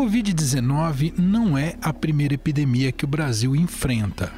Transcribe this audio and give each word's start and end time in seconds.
Covid-19 0.00 1.12
não 1.18 1.58
é 1.58 1.74
a 1.82 1.92
primeira 1.92 2.32
epidemia 2.32 2.90
que 2.90 3.04
o 3.04 3.06
Brasil 3.06 3.54
enfrenta. 3.54 4.32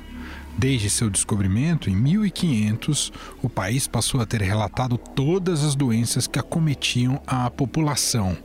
Desde 0.58 0.90
seu 0.90 1.08
descobrimento, 1.08 1.88
em 1.88 1.94
1500, 1.94 3.12
o 3.40 3.48
país 3.48 3.86
passou 3.86 4.20
a 4.20 4.26
ter 4.26 4.42
relatado 4.42 4.98
todas 4.98 5.62
as 5.62 5.76
doenças 5.76 6.26
que 6.26 6.36
acometiam 6.36 7.22
a 7.24 7.48
população. 7.48 8.36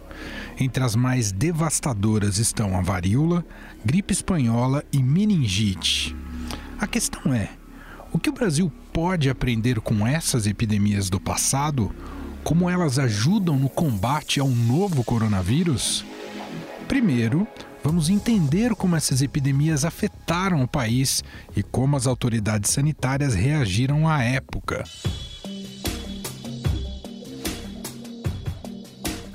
Entre 0.60 0.84
as 0.84 0.96
mais 0.96 1.32
devastadoras 1.32 2.38
estão 2.38 2.78
a 2.78 2.82
varíola, 2.82 3.44
gripe 3.84 4.14
espanhola 4.14 4.84
e 4.94 5.02
meningite. 5.02 6.16
A 6.80 6.86
questão 6.86 7.34
é: 7.34 7.50
o 8.14 8.20
que 8.20 8.30
o 8.30 8.34
Brasil 8.34 8.72
pode 8.94 9.28
aprender 9.28 9.80
com 9.80 10.06
essas 10.06 10.46
epidemias 10.46 11.10
do 11.10 11.20
passado? 11.20 11.92
Como 12.44 12.70
elas 12.70 13.00
ajudam 13.00 13.58
no 13.58 13.70
combate 13.70 14.40
ao 14.40 14.50
novo 14.50 15.04
coronavírus? 15.04 16.06
Primeiro, 16.88 17.46
vamos 17.84 18.10
entender 18.10 18.74
como 18.74 18.96
essas 18.96 19.22
epidemias 19.22 19.84
afetaram 19.84 20.64
o 20.64 20.68
país 20.68 21.22
e 21.56 21.62
como 21.62 21.98
as 21.98 22.08
autoridades 22.08 22.72
sanitárias 22.72 23.36
reagiram 23.36 24.08
à 24.08 24.24
época. 24.24 24.86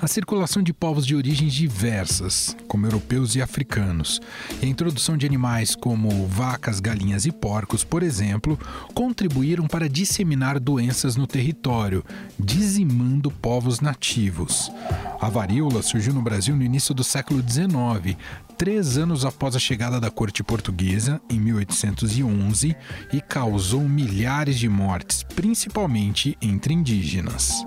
A 0.03 0.09
circulação 0.09 0.65
de 0.65 0.73
povos 0.73 1.07
de 1.07 1.15
origens 1.15 1.55
diversas, 1.55 2.57
como 2.67 2.85
europeus 2.85 3.37
e 3.37 3.41
africanos, 3.41 4.21
e 4.61 4.67
a 4.67 4.69
introdução 4.69 5.17
de 5.17 5.25
animais 5.25 5.77
como 5.77 6.27
vacas, 6.27 6.81
galinhas 6.81 7.25
e 7.25 7.31
porcos, 7.31 7.85
por 7.85 8.03
exemplo, 8.03 8.59
contribuíram 8.95 9.69
para 9.69 9.89
disseminar 9.89 10.59
doenças 10.59 11.15
no 11.15 11.25
território, 11.25 12.05
dizimando 12.37 13.31
povos 13.31 13.79
nativos. 13.79 14.73
A 15.21 15.29
varíola 15.29 15.83
surgiu 15.83 16.13
no 16.13 16.21
Brasil 16.21 16.57
no 16.57 16.65
início 16.65 16.93
do 16.93 17.05
século 17.05 17.41
XIX, 17.41 18.17
três 18.59 18.99
anos 18.99 19.25
após 19.25 19.55
a 19.55 19.61
chegada 19.61 20.01
da 20.01 20.11
corte 20.11 20.43
portuguesa, 20.43 21.21
em 21.31 21.39
1811, 21.39 22.75
e 23.13 23.21
causou 23.21 23.83
milhares 23.89 24.59
de 24.59 24.69
mortes, 24.69 25.23
principalmente 25.23 26.37
entre 26.43 26.75
indígenas. 26.75 27.65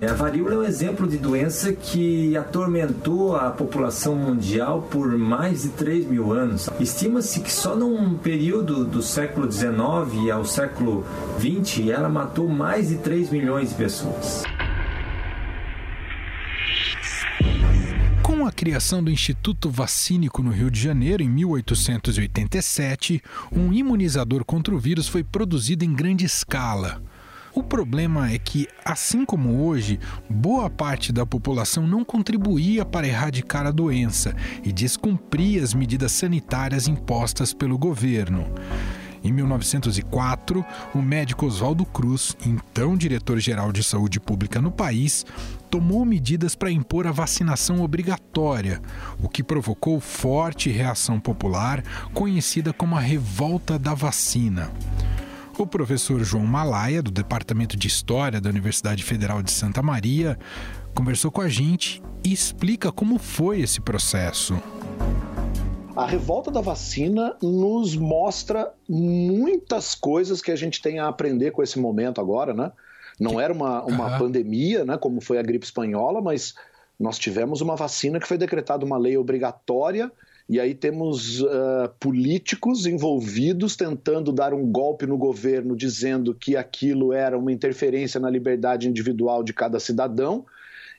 É, 0.00 0.06
a 0.06 0.14
varíola 0.14 0.54
é 0.54 0.56
um 0.56 0.64
exemplo 0.64 1.06
de 1.06 1.18
doença 1.18 1.74
que 1.74 2.34
atormentou 2.34 3.36
a 3.36 3.50
população 3.50 4.16
mundial 4.16 4.80
por 4.90 5.18
mais 5.18 5.64
de 5.64 5.68
3 5.68 6.06
mil 6.06 6.32
anos. 6.32 6.70
Estima-se 6.80 7.40
que 7.40 7.52
só 7.52 7.76
num 7.76 8.16
período 8.16 8.86
do 8.86 9.02
século 9.02 9.52
XIX 9.52 9.70
ao 10.32 10.46
século 10.46 11.04
XX 11.38 11.88
ela 11.88 12.08
matou 12.08 12.48
mais 12.48 12.88
de 12.88 12.96
3 12.96 13.28
milhões 13.28 13.68
de 13.68 13.74
pessoas. 13.74 14.42
Com 18.22 18.46
a 18.46 18.52
criação 18.52 19.04
do 19.04 19.10
Instituto 19.10 19.68
Vacínico 19.68 20.42
no 20.42 20.50
Rio 20.50 20.70
de 20.70 20.80
Janeiro 20.80 21.22
em 21.22 21.28
1887, 21.28 23.22
um 23.52 23.70
imunizador 23.70 24.46
contra 24.46 24.74
o 24.74 24.78
vírus 24.78 25.06
foi 25.06 25.22
produzido 25.22 25.84
em 25.84 25.92
grande 25.92 26.24
escala. 26.24 27.02
O 27.52 27.62
problema 27.62 28.30
é 28.30 28.38
que, 28.38 28.68
assim 28.84 29.24
como 29.24 29.64
hoje, 29.64 29.98
boa 30.28 30.70
parte 30.70 31.12
da 31.12 31.26
população 31.26 31.86
não 31.86 32.04
contribuía 32.04 32.84
para 32.84 33.08
erradicar 33.08 33.66
a 33.66 33.72
doença 33.72 34.34
e 34.62 34.72
descumpria 34.72 35.62
as 35.62 35.74
medidas 35.74 36.12
sanitárias 36.12 36.86
impostas 36.86 37.52
pelo 37.52 37.76
governo. 37.76 38.46
Em 39.22 39.32
1904, 39.32 40.64
o 40.94 41.02
médico 41.02 41.44
Oswaldo 41.44 41.84
Cruz, 41.84 42.34
então 42.46 42.96
diretor-geral 42.96 43.70
de 43.70 43.82
saúde 43.82 44.18
pública 44.18 44.62
no 44.62 44.70
país, 44.70 45.26
tomou 45.70 46.04
medidas 46.06 46.54
para 46.54 46.70
impor 46.70 47.06
a 47.06 47.12
vacinação 47.12 47.82
obrigatória, 47.82 48.80
o 49.20 49.28
que 49.28 49.42
provocou 49.42 50.00
forte 50.00 50.70
reação 50.70 51.20
popular, 51.20 51.82
conhecida 52.14 52.72
como 52.72 52.96
a 52.96 53.00
revolta 53.00 53.78
da 53.78 53.92
vacina. 53.92 54.70
O 55.60 55.66
professor 55.66 56.24
João 56.24 56.46
Malaya, 56.46 57.02
do 57.02 57.10
Departamento 57.10 57.76
de 57.76 57.86
História 57.86 58.40
da 58.40 58.48
Universidade 58.48 59.04
Federal 59.04 59.42
de 59.42 59.50
Santa 59.50 59.82
Maria, 59.82 60.38
conversou 60.94 61.30
com 61.30 61.42
a 61.42 61.50
gente 61.50 62.02
e 62.24 62.32
explica 62.32 62.90
como 62.90 63.18
foi 63.18 63.60
esse 63.60 63.78
processo. 63.78 64.58
A 65.94 66.06
revolta 66.06 66.50
da 66.50 66.62
vacina 66.62 67.36
nos 67.42 67.94
mostra 67.94 68.72
muitas 68.88 69.94
coisas 69.94 70.40
que 70.40 70.50
a 70.50 70.56
gente 70.56 70.80
tem 70.80 70.98
a 70.98 71.08
aprender 71.08 71.50
com 71.50 71.62
esse 71.62 71.78
momento 71.78 72.22
agora, 72.22 72.54
né? 72.54 72.72
Não 73.20 73.38
era 73.38 73.52
uma, 73.52 73.84
uma 73.84 74.12
uhum. 74.14 74.18
pandemia, 74.18 74.86
né, 74.86 74.96
como 74.96 75.20
foi 75.20 75.36
a 75.36 75.42
gripe 75.42 75.66
espanhola, 75.66 76.22
mas 76.22 76.54
nós 76.98 77.18
tivemos 77.18 77.60
uma 77.60 77.76
vacina 77.76 78.18
que 78.18 78.26
foi 78.26 78.38
decretada 78.38 78.82
uma 78.82 78.96
lei 78.96 79.18
obrigatória 79.18 80.10
e 80.50 80.58
aí 80.58 80.74
temos 80.74 81.40
uh, 81.42 81.88
políticos 82.00 82.84
envolvidos 82.84 83.76
tentando 83.76 84.32
dar 84.32 84.52
um 84.52 84.66
golpe 84.66 85.06
no 85.06 85.16
governo, 85.16 85.76
dizendo 85.76 86.34
que 86.34 86.56
aquilo 86.56 87.12
era 87.12 87.38
uma 87.38 87.52
interferência 87.52 88.18
na 88.18 88.28
liberdade 88.28 88.88
individual 88.88 89.44
de 89.44 89.54
cada 89.54 89.78
cidadão, 89.78 90.44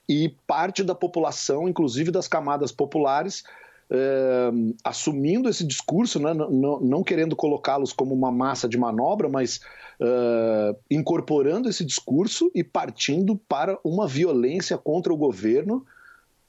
e 0.07 0.33
parte 0.47 0.85
da 0.85 0.95
população, 0.95 1.67
inclusive 1.67 2.11
das 2.11 2.29
camadas 2.29 2.71
populares, 2.71 3.43
uh, 3.91 4.73
assumindo 4.85 5.49
esse 5.49 5.67
discurso, 5.67 6.17
né, 6.17 6.33
não, 6.33 6.79
não 6.79 7.03
querendo 7.03 7.35
colocá-los 7.35 7.91
como 7.91 8.15
uma 8.15 8.31
massa 8.31 8.69
de 8.69 8.77
manobra, 8.77 9.27
mas 9.27 9.59
uh, 9.99 10.73
incorporando 10.89 11.67
esse 11.67 11.83
discurso 11.83 12.49
e 12.55 12.63
partindo 12.63 13.35
para 13.35 13.77
uma 13.83 14.07
violência 14.07 14.77
contra 14.77 15.11
o 15.11 15.17
governo 15.17 15.85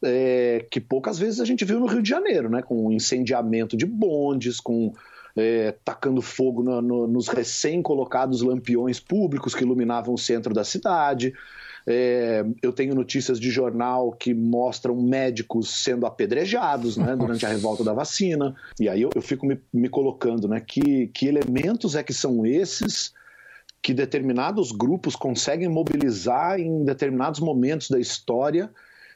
é, 0.03 0.67
que 0.71 0.81
poucas 0.81 1.19
vezes 1.19 1.41
a 1.41 1.45
gente 1.45 1.65
viu 1.65 1.79
no 1.79 1.87
Rio 1.87 2.03
de 2.03 2.09
Janeiro, 2.09 2.49
né? 2.49 2.63
com 2.63 2.91
incendiamento 2.93 3.77
de 3.77 3.87
bondes, 3.87 4.61
com 4.61 4.93
é, 5.37 5.75
tacando 5.85 6.21
fogo 6.21 6.63
no, 6.63 6.83
no, 6.83 7.07
nos 7.07 7.29
recém-colocados 7.29 8.43
lampiões 8.43 9.01
públicos 9.01 9.55
que 9.55 9.65
iluminavam 9.65 10.15
o 10.15 10.19
centro 10.19 10.53
da 10.53 10.65
cidade. 10.65 11.33
É, 11.87 12.45
eu 12.63 12.73
tenho 12.73 12.95
notícias 12.95 13.41
de 13.41 13.51
jornal 13.51 14.13
que 14.13 14.33
mostram 14.33 14.95
médicos 14.95 15.83
sendo 15.83 16.07
apedrejados 16.07 16.97
né, 16.97 17.15
durante 17.17 17.45
a 17.45 17.49
revolta 17.49 17.83
da 17.83 17.93
vacina. 17.93 18.55
E 18.79 18.89
aí 18.89 19.03
eu, 19.03 19.11
eu 19.15 19.23
fico 19.23 19.47
me, 19.47 19.61
me, 19.73 19.89
colocando, 19.89 20.47
né? 20.47 20.61
Que, 20.61 21.09
que 21.09 21.27
elementos 21.27 21.97
é 21.97 22.03
que 22.03 22.13
são 22.13 22.47
esses 22.47 23.13
que 23.83 23.93
determinados 23.93 24.71
grupos 24.71 25.17
conseguem 25.17 25.69
mobilizar 25.69 26.61
em 26.61 26.85
determinados 26.85 27.41
momentos 27.41 27.91
da 27.91 27.99
história 27.99 28.71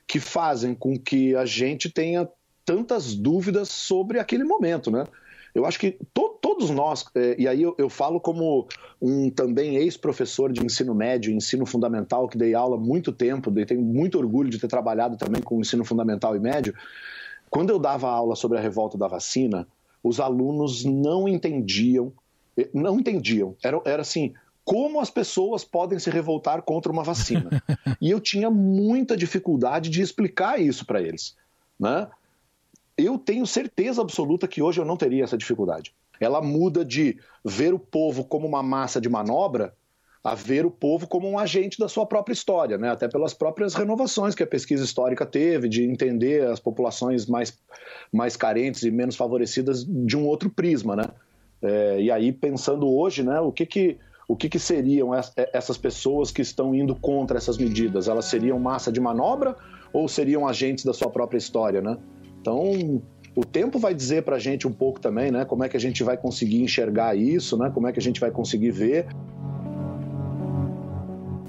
que 0.07 0.21
fazem 0.21 0.75
com 0.75 0.99
que 0.99 1.35
a 1.35 1.45
gente 1.45 1.91
tenha 1.91 2.29
tantas 2.65 3.15
dúvidas 3.15 3.69
sobre 3.69 4.19
aquele 4.19 4.45
momento, 4.45 4.91
né? 4.91 5.05
Eu 5.55 5.65
acho 5.65 5.79
que 5.79 5.99
to, 6.13 6.39
todos 6.41 6.69
nós, 6.69 7.07
é, 7.15 7.35
e 7.39 7.49
aí 7.49 7.63
eu, 7.63 7.75
eu, 7.79 7.89
falo 7.89 8.21
como 8.21 8.69
um 9.01 9.31
também 9.31 9.77
ex-professor 9.77 10.53
de 10.53 10.65
ensino 10.65 10.95
médio, 10.95 11.33
ensino 11.33 11.65
fundamental, 11.65 12.29
que 12.29 12.37
dei 12.37 12.55
aula 12.55 12.77
há 12.77 12.79
muito 12.79 13.11
tempo, 13.11 13.51
e 13.59 13.65
tenho 13.65 13.81
muito 13.81 14.19
orgulho 14.19 14.51
de 14.51 14.59
ter 14.59 14.69
trabalhado 14.69 15.17
também 15.17 15.41
com 15.41 15.61
ensino 15.61 15.85
fundamental 15.85 16.37
e 16.37 16.41
médio. 16.41 16.75
Quando 17.49 17.71
eu 17.71 17.79
dava 17.79 18.11
aula 18.11 18.37
sobre 18.37 18.59
a 18.59 18.61
revolta 18.61 18.99
da 18.99 19.09
vacina, 19.09 19.67
os 20.03 20.21
alunos 20.21 20.85
não 20.85 21.27
entendiam, 21.27 22.13
não 22.75 22.99
entendiam. 22.99 23.57
Era, 23.63 23.81
era 23.85 24.03
assim, 24.03 24.35
como 24.67 25.01
as 25.01 25.09
pessoas 25.09 25.65
podem 25.65 25.97
se 25.97 26.11
revoltar 26.11 26.61
contra 26.61 26.91
uma 26.91 27.05
vacina. 27.05 27.63
e 28.03 28.11
eu 28.11 28.19
tinha 28.19 28.51
muita 28.51 29.17
dificuldade 29.17 29.89
de 29.89 30.03
explicar 30.03 30.61
isso 30.61 30.85
para 30.85 31.01
eles. 31.01 31.37
Né? 31.79 32.09
Eu 32.99 33.17
tenho 33.17 33.47
certeza 33.47 34.03
absoluta 34.03 34.49
que 34.49 34.61
hoje 34.61 34.81
eu 34.81 34.85
não 34.85 34.97
teria 34.97 35.23
essa 35.23 35.39
dificuldade. 35.39 35.95
Ela 36.19 36.43
muda 36.43 36.85
de 36.85 37.17
ver 37.45 37.73
o 37.73 37.79
povo 37.79 38.25
como 38.25 38.45
uma 38.45 38.61
massa 38.61 39.01
de 39.01 39.09
manobra 39.09 39.73
a 40.25 40.35
ver 40.35 40.67
o 40.67 40.71
povo 40.71 41.07
como 41.07 41.31
um 41.31 41.39
agente 41.39 41.79
da 41.79 41.89
sua 41.89 42.05
própria 42.05 42.33
história, 42.33 42.77
né? 42.77 42.91
até 42.91 43.07
pelas 43.07 43.33
próprias 43.33 43.73
renovações 43.75 44.35
que 44.35 44.43
a 44.43 44.47
pesquisa 44.47 44.83
histórica 44.83 45.25
teve, 45.25 45.69
de 45.69 45.85
entender 45.85 46.45
as 46.45 46.59
populações 46.59 47.27
mais, 47.27 47.57
mais 48.13 48.37
carentes 48.37 48.83
e 48.83 48.91
menos 48.91 49.15
favorecidas 49.15 49.85
de 49.85 50.17
um 50.17 50.27
outro 50.27 50.51
prisma. 50.51 50.97
Né? 50.97 51.05
É, 51.63 52.01
e 52.01 52.11
aí, 52.11 52.33
pensando 52.33 52.93
hoje, 52.93 53.23
né, 53.23 53.39
o 53.39 53.53
que, 53.53 53.65
que 53.65 53.99
o 54.29 54.37
que, 54.37 54.49
que, 54.49 54.59
seriam 54.59 55.15
é, 55.15 55.21
essas 55.53 55.79
pessoas 55.79 56.31
que 56.31 56.43
estão 56.43 56.75
indo 56.75 56.95
contra 56.95 57.39
essas 57.39 57.59
medidas? 57.59 58.09
Elas 58.09 58.25
seriam 58.25 58.59
massa 58.59 58.91
de 58.91 59.01
manobra 59.01 59.57
ou 59.93 60.09
seriam 60.09 60.47
agentes 60.47 60.85
da 60.85 60.93
sua 60.93 61.11
própria 61.11 61.39
história, 61.39 61.81
né? 61.81 61.97
Então, 62.41 63.03
o 63.35 63.45
tempo 63.45 63.79
vai 63.79 63.95
dizer 63.95 64.23
para 64.23 64.37
a 64.37 64.39
gente 64.39 64.67
um 64.67 64.73
pouco 64.73 65.01
também, 65.01 65.31
né? 65.31 65.45
Como 65.45 65.63
é 65.63 65.69
que 65.69 65.77
a 65.77 65.81
gente 65.81 66.03
vai 66.03 66.17
conseguir 66.17 66.63
enxergar 66.63 67.17
isso, 67.17 67.57
né? 67.57 67.71
Como 67.73 67.87
é 67.87 67.93
que 67.93 67.99
a 67.99 68.03
gente 68.03 68.21
vai 68.21 68.31
conseguir 68.31 68.71
ver. 68.71 69.07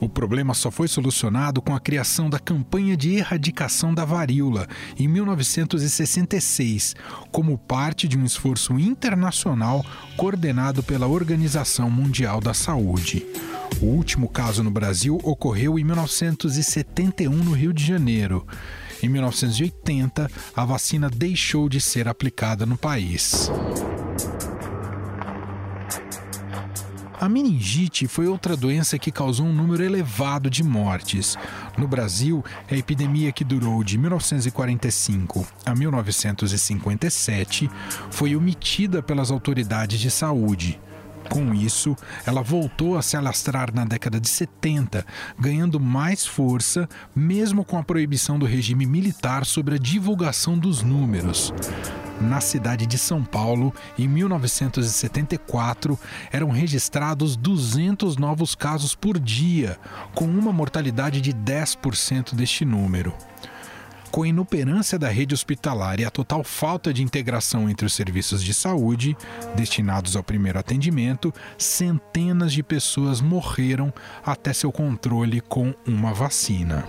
O 0.07 0.09
problema 0.09 0.53
só 0.53 0.71
foi 0.71 0.87
solucionado 0.87 1.61
com 1.61 1.75
a 1.75 1.81
criação 1.81 2.29
da 2.29 2.39
campanha 2.39 2.95
de 2.95 3.15
erradicação 3.15 3.93
da 3.93 4.05
varíola 4.05 4.65
em 4.97 5.05
1966, 5.05 6.95
como 7.29 7.57
parte 7.57 8.07
de 8.07 8.17
um 8.17 8.23
esforço 8.23 8.79
internacional 8.79 9.85
coordenado 10.15 10.81
pela 10.81 11.07
Organização 11.07 11.91
Mundial 11.91 12.39
da 12.39 12.53
Saúde. 12.53 13.27
O 13.81 13.87
último 13.87 14.29
caso 14.29 14.63
no 14.63 14.71
Brasil 14.71 15.19
ocorreu 15.25 15.77
em 15.77 15.83
1971 15.83 17.29
no 17.29 17.51
Rio 17.51 17.73
de 17.73 17.85
Janeiro. 17.85 18.47
Em 19.03 19.09
1980, 19.09 20.31
a 20.55 20.63
vacina 20.63 21.09
deixou 21.09 21.67
de 21.67 21.81
ser 21.81 22.07
aplicada 22.07 22.65
no 22.65 22.77
país. 22.77 23.51
A 27.19 27.27
meningite 27.27 28.07
foi 28.07 28.27
outra 28.27 28.55
doença 28.55 28.99
que 28.99 29.11
causou 29.11 29.47
um 29.47 29.53
número 29.53 29.83
elevado 29.83 30.51
de 30.51 30.63
mortes. 30.63 31.35
No 31.75 31.87
Brasil, 31.87 32.45
a 32.69 32.75
epidemia 32.75 33.31
que 33.31 33.43
durou 33.43 33.83
de 33.83 33.97
1945 33.97 35.47
a 35.65 35.73
1957 35.73 37.71
foi 38.11 38.35
omitida 38.35 39.01
pelas 39.01 39.31
autoridades 39.31 39.99
de 39.99 40.11
saúde. 40.11 40.79
Com 41.29 41.53
isso, 41.53 41.95
ela 42.25 42.41
voltou 42.41 42.97
a 42.97 43.01
se 43.01 43.17
alastrar 43.17 43.73
na 43.73 43.85
década 43.85 44.19
de 44.19 44.27
70, 44.27 45.05
ganhando 45.39 45.79
mais 45.79 46.25
força, 46.25 46.87
mesmo 47.15 47.63
com 47.63 47.77
a 47.77 47.83
proibição 47.83 48.39
do 48.39 48.45
regime 48.45 48.85
militar 48.85 49.45
sobre 49.45 49.75
a 49.75 49.77
divulgação 49.79 50.57
dos 50.57 50.81
números 50.81 51.53
na 52.19 52.41
cidade 52.41 52.85
de 52.85 52.97
São 52.97 53.23
Paulo, 53.23 53.73
em 53.97 54.07
1974, 54.07 55.99
eram 56.31 56.49
registrados 56.49 57.35
200 57.35 58.17
novos 58.17 58.55
casos 58.55 58.95
por 58.95 59.19
dia, 59.19 59.77
com 60.13 60.25
uma 60.25 60.51
mortalidade 60.51 61.21
de 61.21 61.33
10% 61.33 62.33
deste 62.33 62.65
número. 62.65 63.13
Com 64.11 64.23
a 64.23 64.27
inoperância 64.27 64.97
da 64.97 65.09
rede 65.09 65.33
hospitalar 65.33 65.99
e 65.99 66.05
a 66.05 66.09
total 66.09 66.43
falta 66.43 66.93
de 66.93 67.03
integração 67.03 67.69
entre 67.69 67.85
os 67.85 67.93
serviços 67.93 68.43
de 68.43 68.53
saúde, 68.53 69.15
destinados 69.55 70.15
ao 70.15 70.23
primeiro 70.23 70.57
atendimento, 70.57 71.33
centenas 71.57 72.53
de 72.53 72.63
pessoas 72.63 73.21
morreram 73.21 73.93
até 74.25 74.53
seu 74.53 74.71
controle 74.71 75.41
com 75.41 75.73
uma 75.85 76.13
vacina. 76.13 76.85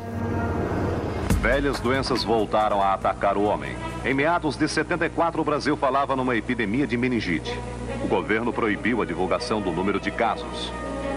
Velhas 1.40 1.78
doenças 1.78 2.24
voltaram 2.24 2.82
a 2.82 2.94
atacar 2.94 3.36
o 3.36 3.42
homem. 3.42 3.76
Em 4.04 4.12
meados 4.12 4.56
de 4.56 4.68
74, 4.68 5.40
o 5.40 5.44
Brasil 5.44 5.76
falava 5.76 6.16
numa 6.16 6.36
epidemia 6.36 6.86
de 6.86 6.96
meningite. 6.96 7.56
O 8.02 8.08
governo 8.08 8.52
proibiu 8.52 9.02
a 9.02 9.06
divulgação 9.06 9.60
do 9.60 9.70
número 9.70 10.00
de 10.00 10.10
casos. 10.10 10.72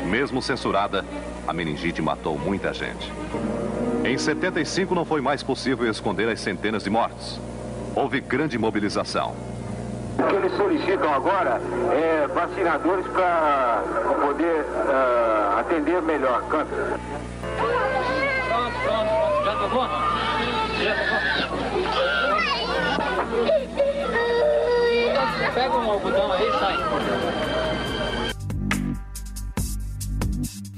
Mesmo 0.06 0.42
censurada, 0.42 1.06
a 1.48 1.54
meningite 1.54 2.02
matou 2.02 2.38
muita 2.38 2.74
gente. 2.74 3.12
Em 4.04 4.18
75, 4.18 4.96
não 4.96 5.06
foi 5.06 5.22
mais 5.22 5.44
possível 5.44 5.90
esconder 5.90 6.28
as 6.28 6.40
centenas 6.40 6.84
de 6.84 6.90
mortes. 6.90 7.40
Houve 7.96 8.20
grande 8.20 8.58
mobilização. 8.58 9.36
O 10.18 10.24
que 10.24 10.36
eles 10.36 10.56
solicitam 10.58 11.14
agora 11.14 11.62
é 11.92 12.28
vacinadores 12.28 13.06
para 13.08 13.84
poder 14.26 14.62
uh, 14.62 15.60
atender 15.60 16.02
melhor 16.02 16.42
câncer. 16.48 17.00
Já 19.46 19.56
tomou? 19.56 19.88
Já 20.84 20.96
tomou? 20.96 21.22
Pega 25.54 25.78
um 25.78 25.92
algodão 25.92 26.32
aí 26.32 26.48
e 26.48 26.52
sai. 26.60 27.51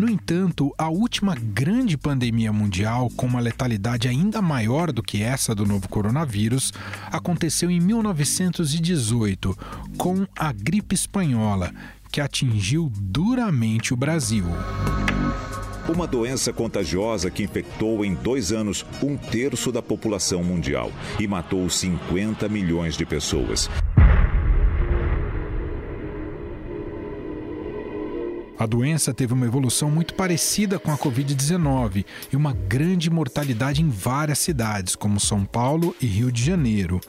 No 0.03 0.09
entanto, 0.09 0.75
a 0.77 0.89
última 0.89 1.33
grande 1.33 1.97
pandemia 1.97 2.51
mundial, 2.51 3.09
com 3.15 3.25
uma 3.25 3.39
letalidade 3.39 4.09
ainda 4.09 4.41
maior 4.41 4.91
do 4.91 5.01
que 5.01 5.23
essa 5.23 5.55
do 5.55 5.65
novo 5.65 5.87
coronavírus, 5.87 6.73
aconteceu 7.09 7.71
em 7.71 7.79
1918, 7.79 9.57
com 9.97 10.27
a 10.37 10.51
gripe 10.51 10.93
espanhola, 10.93 11.71
que 12.11 12.19
atingiu 12.19 12.91
duramente 12.93 13.93
o 13.93 13.95
Brasil. 13.95 14.43
Uma 15.87 16.05
doença 16.05 16.51
contagiosa 16.51 17.31
que 17.31 17.43
infectou 17.43 18.03
em 18.03 18.13
dois 18.13 18.51
anos 18.51 18.85
um 19.01 19.15
terço 19.15 19.71
da 19.71 19.81
população 19.81 20.43
mundial 20.43 20.91
e 21.17 21.25
matou 21.25 21.69
50 21.69 22.49
milhões 22.49 22.97
de 22.97 23.05
pessoas. 23.05 23.69
A 28.57 28.67
doença 28.67 29.13
teve 29.13 29.33
uma 29.33 29.45
evolução 29.45 29.89
muito 29.89 30.13
parecida 30.13 30.77
com 30.77 30.91
a 30.91 30.97
Covid-19 30.97 32.05
e 32.31 32.35
uma 32.35 32.53
grande 32.53 33.09
mortalidade 33.09 33.81
em 33.81 33.89
várias 33.89 34.39
cidades, 34.39 34.95
como 34.95 35.19
São 35.19 35.43
Paulo 35.43 35.95
e 35.99 36.05
Rio 36.05 36.31
de 36.31 36.43
Janeiro. 36.43 37.01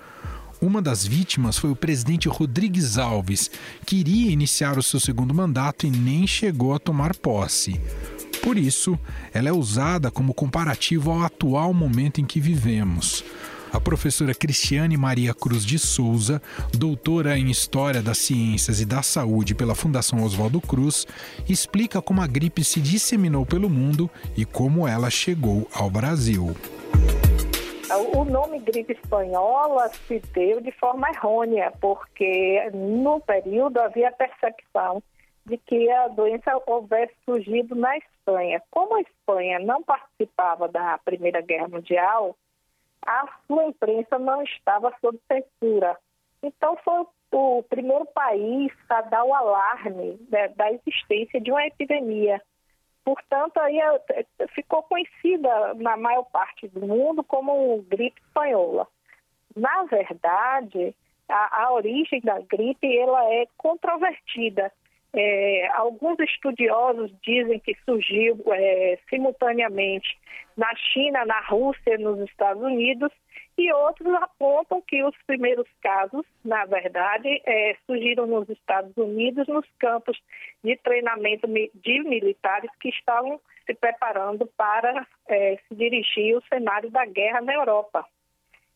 Uma 0.60 0.80
das 0.80 1.06
vítimas 1.06 1.58
foi 1.58 1.70
o 1.70 1.76
presidente 1.76 2.28
Rodrigues 2.28 2.96
Alves, 2.96 3.50
que 3.84 3.96
iria 3.96 4.30
iniciar 4.30 4.78
o 4.78 4.82
seu 4.82 4.98
segundo 4.98 5.34
mandato 5.34 5.86
e 5.86 5.90
nem 5.90 6.26
chegou 6.26 6.72
a 6.74 6.78
tomar 6.78 7.14
posse. 7.14 7.78
Por 8.42 8.56
isso, 8.56 8.98
ela 9.32 9.48
é 9.48 9.52
usada 9.52 10.10
como 10.10 10.32
comparativo 10.32 11.10
ao 11.10 11.22
atual 11.22 11.74
momento 11.74 12.20
em 12.20 12.24
que 12.24 12.40
vivemos. 12.40 13.22
A 13.74 13.80
professora 13.80 14.32
Cristiane 14.32 14.96
Maria 14.96 15.34
Cruz 15.34 15.66
de 15.66 15.80
Souza, 15.80 16.40
doutora 16.78 17.36
em 17.36 17.50
História 17.50 18.00
das 18.00 18.18
Ciências 18.18 18.80
e 18.80 18.86
da 18.86 19.02
Saúde 19.02 19.52
pela 19.52 19.74
Fundação 19.74 20.22
Oswaldo 20.22 20.60
Cruz, 20.60 21.04
explica 21.48 22.00
como 22.00 22.22
a 22.22 22.26
gripe 22.28 22.62
se 22.62 22.80
disseminou 22.80 23.44
pelo 23.44 23.68
mundo 23.68 24.08
e 24.36 24.44
como 24.44 24.86
ela 24.86 25.10
chegou 25.10 25.66
ao 25.74 25.90
Brasil. 25.90 26.54
O 28.14 28.24
nome 28.24 28.60
gripe 28.60 28.92
espanhola 28.92 29.90
se 30.06 30.20
deu 30.32 30.60
de 30.60 30.70
forma 30.70 31.10
errônea, 31.10 31.72
porque 31.80 32.70
no 32.72 33.18
período 33.18 33.80
havia 33.80 34.12
percepção 34.12 35.02
de 35.44 35.58
que 35.58 35.90
a 35.90 36.06
doença 36.06 36.62
houvesse 36.64 37.12
surgido 37.24 37.74
na 37.74 37.98
Espanha. 37.98 38.62
Como 38.70 38.94
a 38.94 39.00
Espanha 39.00 39.58
não 39.58 39.82
participava 39.82 40.68
da 40.68 40.96
Primeira 41.04 41.40
Guerra 41.40 41.66
Mundial, 41.66 42.36
a 43.06 43.28
sua 43.46 43.64
imprensa 43.64 44.18
não 44.18 44.42
estava 44.42 44.94
sob 45.00 45.18
censura. 45.30 45.96
Então, 46.42 46.76
foi 46.84 47.06
o 47.32 47.62
primeiro 47.64 48.06
país 48.06 48.72
a 48.88 49.02
dar 49.02 49.24
o 49.24 49.34
alarme 49.34 50.18
né, 50.30 50.48
da 50.48 50.70
existência 50.72 51.40
de 51.40 51.50
uma 51.50 51.66
epidemia. 51.66 52.40
Portanto, 53.04 53.58
aí 53.58 53.78
eh, 53.78 54.26
ficou 54.54 54.82
conhecida 54.84 55.74
na 55.74 55.96
maior 55.96 56.24
parte 56.24 56.68
do 56.68 56.86
mundo 56.86 57.22
como 57.22 57.82
gripe 57.82 58.20
espanhola. 58.20 58.86
Na 59.54 59.82
verdade, 59.84 60.94
a, 61.28 61.64
a 61.64 61.72
origem 61.72 62.20
da 62.20 62.40
gripe 62.40 62.96
ela 62.96 63.24
é 63.32 63.46
controvertida 63.56 64.72
é, 65.14 65.68
alguns 65.74 66.18
estudiosos 66.18 67.12
dizem 67.22 67.60
que 67.60 67.76
surgiu 67.84 68.42
é, 68.52 68.98
simultaneamente 69.08 70.18
na 70.56 70.74
China, 70.74 71.24
na 71.24 71.40
Rússia, 71.40 71.96
nos 71.98 72.18
Estados 72.28 72.62
Unidos, 72.62 73.12
e 73.56 73.72
outros 73.72 74.12
apontam 74.14 74.82
que 74.82 75.04
os 75.04 75.14
primeiros 75.24 75.68
casos, 75.80 76.26
na 76.44 76.64
verdade, 76.64 77.40
é, 77.46 77.76
surgiram 77.86 78.26
nos 78.26 78.48
Estados 78.48 78.96
Unidos, 78.96 79.46
nos 79.46 79.66
campos 79.78 80.20
de 80.64 80.76
treinamento 80.78 81.46
de 81.46 82.02
militares 82.02 82.70
que 82.80 82.88
estavam 82.88 83.40
se 83.64 83.74
preparando 83.74 84.46
para 84.56 85.06
é, 85.28 85.58
se 85.68 85.74
dirigir 85.76 86.34
ao 86.34 86.42
cenário 86.42 86.90
da 86.90 87.06
guerra 87.06 87.40
na 87.40 87.54
Europa. 87.54 88.04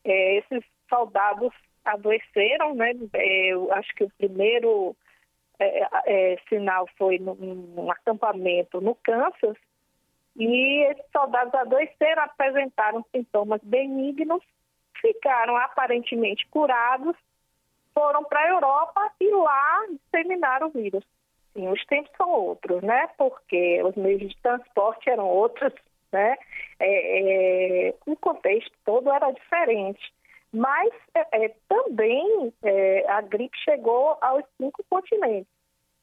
É, 0.04 0.36
esses 0.36 0.64
soldados 0.88 1.52
adoeceram, 1.84 2.76
né? 2.76 2.92
É, 3.14 3.50
acho 3.72 3.92
que 3.96 4.04
o 4.04 4.12
primeiro 4.16 4.94
é, 5.58 5.88
é, 6.06 6.38
sinal 6.48 6.88
foi 6.96 7.18
num, 7.18 7.34
num, 7.34 7.90
acampamento 7.90 8.80
no 8.80 8.94
Kansas, 8.94 9.56
e 10.36 10.84
esses 10.90 11.04
soldados 11.10 11.52
adoeceram, 11.54 12.22
apresentaram 12.22 13.04
sintomas 13.10 13.60
benignos, 13.62 14.42
ficaram 15.00 15.56
aparentemente 15.56 16.46
curados, 16.48 17.16
foram 17.92 18.22
para 18.24 18.40
a 18.40 18.48
Europa 18.48 19.12
e 19.20 19.30
lá 19.30 19.86
disseminaram 19.90 20.68
o 20.68 20.70
vírus. 20.70 21.04
Sim, 21.52 21.68
os 21.68 21.84
tempos 21.86 22.12
são 22.16 22.30
outros, 22.30 22.82
né? 22.82 23.08
Porque 23.18 23.82
os 23.82 23.96
meios 23.96 24.20
de 24.20 24.36
transporte 24.40 25.10
eram 25.10 25.26
outros, 25.26 25.72
né? 26.12 26.36
É, 26.78 27.88
é, 27.88 27.94
o 28.06 28.14
contexto 28.14 28.70
todo 28.84 29.10
era 29.10 29.32
diferente. 29.32 30.12
Mas 30.52 30.92
é, 31.14 31.44
é, 31.44 31.54
também 31.68 32.52
é, 32.62 33.10
a 33.10 33.20
gripe 33.20 33.56
chegou 33.58 34.16
aos 34.20 34.44
cinco 34.56 34.82
continentes, 34.88 35.52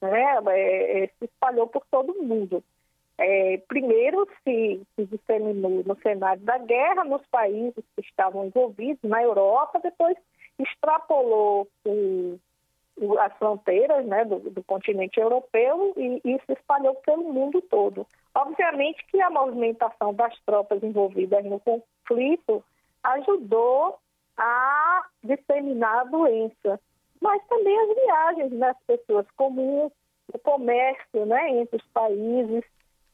né? 0.02 0.36
É, 0.50 1.04
é, 1.04 1.08
se 1.08 1.26
espalhou 1.26 1.68
por 1.68 1.84
todo 1.90 2.12
o 2.12 2.24
mundo. 2.24 2.64
É, 3.18 3.58
primeiro 3.70 4.28
se, 4.44 4.82
se, 4.96 5.06
disseminou 5.06 5.84
no 5.86 5.98
cenário 6.02 6.42
da 6.44 6.58
guerra, 6.58 7.06
nos 7.06 7.26
países 7.28 7.84
que 7.96 8.02
estavam 8.02 8.46
envolvidos, 8.46 9.10
na 9.10 9.24
Europa, 9.24 9.80
depois 9.82 10.18
extrapolou 10.60 11.68
o, 11.86 12.38
o, 12.98 13.18
as 13.20 13.34
fronteiras 13.38 14.06
né, 14.06 14.26
do, 14.26 14.40
do, 14.40 14.64
continente 14.64 15.20
europeu 15.20 15.94
e, 15.96 16.22
e 16.26 16.40
se 16.46 16.54
espalhou 16.54 16.96
pelo 16.96 17.24
mundo 17.32 17.62
todo. 17.62 18.06
Obviamente 18.34 19.06
que 19.08 19.22
a 19.22 19.30
movimentação 19.30 20.14
das 20.14 20.38
tropas 20.46 20.84
envolvidas 20.84 21.44
no 21.46 21.60
conflito 21.62 22.62
ajudou 23.02 23.98
a 24.38 25.06
disseminar 25.24 26.00
a 26.00 26.04
doença, 26.06 26.80
mas 27.22 27.42
também 27.48 27.78
as 27.80 27.96
viagens 27.96 28.60
das 28.60 28.78
pessoas 28.86 29.26
comuns, 29.36 29.92
o 30.34 30.40
comércio 30.40 31.26
né, 31.26 31.50
entre 31.52 31.78
os 31.78 31.88
países, 31.88 32.64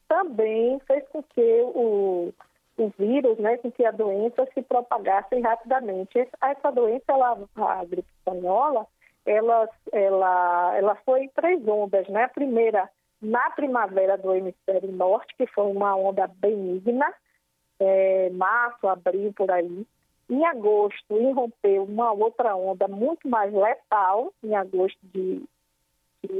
também 0.08 0.78
fez 0.86 1.06
com 1.08 1.22
que 1.22 1.62
o, 1.62 2.32
o 2.76 2.92
vírus, 2.98 3.38
né, 3.38 3.56
com 3.58 3.70
que 3.70 3.84
a 3.84 3.90
doença 3.90 4.46
se 4.52 4.62
propagasse 4.62 5.38
rapidamente. 5.40 6.18
Essa 6.40 6.70
doença, 6.70 7.04
ela, 7.08 7.38
a 7.56 7.84
gripe 7.84 8.08
espanhola, 8.18 8.86
ela, 9.24 9.68
ela, 9.92 10.76
ela 10.76 10.94
foi 11.04 11.24
em 11.24 11.28
três 11.28 11.66
ondas, 11.66 12.08
né? 12.08 12.24
A 12.24 12.28
primeira 12.28 12.90
na 13.22 13.50
primavera 13.50 14.18
do 14.18 14.34
hemisfério 14.34 14.90
norte, 14.90 15.34
que 15.36 15.46
foi 15.46 15.64
uma 15.66 15.94
onda 15.94 16.26
benigna, 16.26 17.14
é, 17.78 18.30
março, 18.30 18.88
abril, 18.88 19.32
por 19.32 19.48
aí. 19.50 19.86
Em 20.30 20.44
agosto, 20.46 21.16
irrompeu 21.20 21.84
uma 21.84 22.12
outra 22.12 22.56
onda 22.56 22.88
muito 22.88 23.28
mais 23.28 23.52
letal, 23.52 24.32
em 24.42 24.54
agosto 24.54 24.98
de, 25.12 25.42
de 26.24 26.32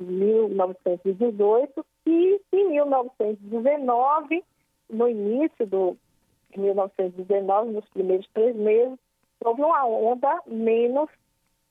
1918, 0.00 1.86
e 2.06 2.40
em 2.52 2.70
1919, 2.70 4.44
no 4.90 5.08
início 5.08 5.66
do 5.66 5.96
1919, 6.56 7.70
nos 7.70 7.88
primeiros 7.90 8.26
três 8.32 8.56
meses, 8.56 8.98
houve 9.44 9.62
uma 9.62 9.86
onda 9.86 10.42
menos 10.46 11.08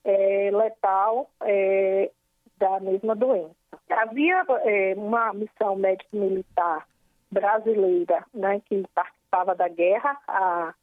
é, 0.03 0.49
letal 0.51 1.29
é, 1.41 2.11
da 2.57 2.79
mesma 2.79 3.15
doença. 3.15 3.55
Havia 3.89 4.45
é, 4.63 4.93
uma 4.95 5.33
missão 5.33 5.75
médico-militar 5.75 6.87
brasileira 7.31 8.25
né, 8.33 8.61
que 8.65 8.83
participava 8.93 9.55
da 9.55 9.67
guerra, 9.67 10.17
a, 10.27 10.73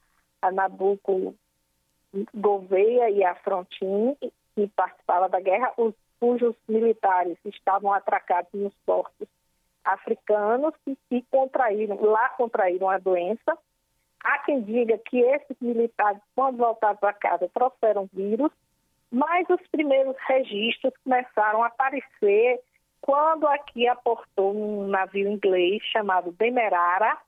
a 0.46 0.52
Nabucco 0.52 1.34
Gouveia 2.34 3.10
e 3.10 3.24
a 3.24 3.34
Frontin, 3.36 4.16
que 4.54 4.68
participava 4.68 5.28
da 5.28 5.40
guerra, 5.40 5.72
os, 5.76 5.94
cujos 6.24 6.56
militares 6.66 7.36
estavam 7.44 7.92
atracados 7.92 8.50
nos 8.54 8.72
portos 8.86 9.28
africanos 9.84 10.72
e, 10.86 10.96
e 11.10 11.22
contraíram, 11.30 12.02
lá 12.02 12.30
contraíram 12.30 12.88
a 12.88 12.96
doença. 12.98 13.58
Há 14.22 14.38
quem 14.38 14.62
diga 14.62 14.96
que 14.96 15.20
esses 15.20 15.56
militares, 15.60 16.22
quando 16.34 16.56
voltaram 16.56 16.96
para 16.96 17.12
casa, 17.12 17.50
trouxeram 17.52 18.08
vírus, 18.10 18.50
mas 19.10 19.46
os 19.50 19.60
primeiros 19.68 20.16
registros 20.26 20.94
começaram 21.04 21.62
a 21.62 21.66
aparecer 21.66 22.58
quando 23.02 23.46
aqui 23.46 23.86
aportou 23.86 24.56
um 24.56 24.88
navio 24.88 25.28
inglês 25.28 25.82
chamado 25.92 26.32
Demerara, 26.32 27.18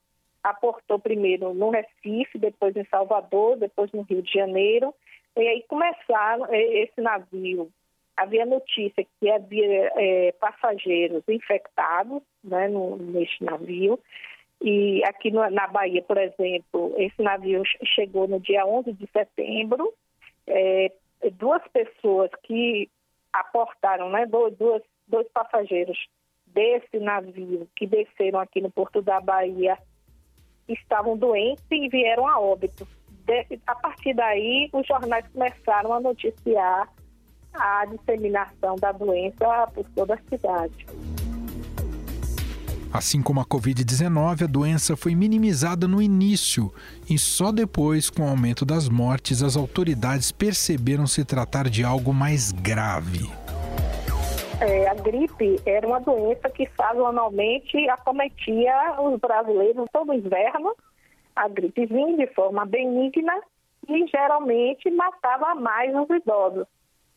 aportou 0.46 0.98
primeiro 0.98 1.52
no 1.52 1.70
Recife, 1.70 2.38
depois 2.38 2.74
em 2.76 2.84
Salvador, 2.84 3.56
depois 3.56 3.90
no 3.92 4.02
Rio 4.02 4.22
de 4.22 4.32
Janeiro, 4.32 4.94
e 5.36 5.40
aí 5.40 5.64
começaram 5.68 6.46
esse 6.52 7.00
navio. 7.00 7.68
Havia 8.16 8.46
notícia 8.46 9.04
que 9.20 9.30
havia 9.30 9.92
é, 9.96 10.32
passageiros 10.40 11.22
infectados 11.28 12.22
né, 12.42 12.68
no, 12.68 12.96
neste 12.96 13.44
navio, 13.44 13.98
e 14.62 15.02
aqui 15.04 15.30
no, 15.30 15.50
na 15.50 15.66
Bahia, 15.66 16.02
por 16.02 16.16
exemplo, 16.16 16.94
esse 16.96 17.20
navio 17.20 17.62
chegou 17.84 18.26
no 18.26 18.40
dia 18.40 18.64
11 18.64 18.92
de 18.92 19.06
setembro, 19.08 19.92
é, 20.46 20.92
duas 21.32 21.62
pessoas 21.68 22.30
que 22.44 22.88
aportaram, 23.32 24.08
né, 24.08 24.24
duas, 24.26 24.54
dois 25.08 25.28
passageiros 25.28 25.98
desse 26.46 26.98
navio 27.00 27.68
que 27.76 27.86
desceram 27.86 28.38
aqui 28.38 28.60
no 28.62 28.70
Porto 28.70 29.02
da 29.02 29.20
Bahia 29.20 29.76
estavam 30.68 31.16
doentes 31.16 31.64
e 31.70 31.88
vieram 31.88 32.26
a 32.26 32.38
óbito. 32.38 32.86
A 33.66 33.74
partir 33.74 34.14
daí, 34.14 34.68
os 34.72 34.86
jornais 34.86 35.24
começaram 35.32 35.92
a 35.92 36.00
noticiar 36.00 36.88
a 37.52 37.86
disseminação 37.86 38.76
da 38.76 38.92
doença 38.92 39.66
por 39.74 39.84
toda 39.94 40.14
a 40.14 40.18
cidade. 40.28 40.86
Assim 42.92 43.20
como 43.20 43.40
a 43.40 43.44
Covid-19, 43.44 44.44
a 44.44 44.46
doença 44.46 44.96
foi 44.96 45.14
minimizada 45.14 45.86
no 45.88 46.00
início 46.00 46.72
e 47.10 47.18
só 47.18 47.52
depois, 47.52 48.08
com 48.08 48.22
o 48.22 48.28
aumento 48.28 48.64
das 48.64 48.88
mortes, 48.88 49.42
as 49.42 49.56
autoridades 49.56 50.32
perceberam 50.32 51.06
se 51.06 51.24
tratar 51.24 51.68
de 51.68 51.84
algo 51.84 52.14
mais 52.14 52.52
grave. 52.52 53.30
É, 54.60 54.88
a 54.88 54.94
gripe 54.94 55.60
era 55.66 55.86
uma 55.86 56.00
doença 56.00 56.48
que 56.48 56.66
sazonalmente 56.76 57.76
acometia 57.90 58.96
os 59.00 59.20
brasileiros 59.20 59.86
todo 59.92 60.14
inverno. 60.14 60.74
A 61.34 61.46
gripe 61.46 61.84
vinha 61.84 62.16
de 62.16 62.32
forma 62.34 62.64
benigna 62.64 63.38
e 63.86 64.06
geralmente 64.06 64.90
matava 64.90 65.54
mais 65.54 65.94
os 65.94 66.08
idosos. 66.08 66.66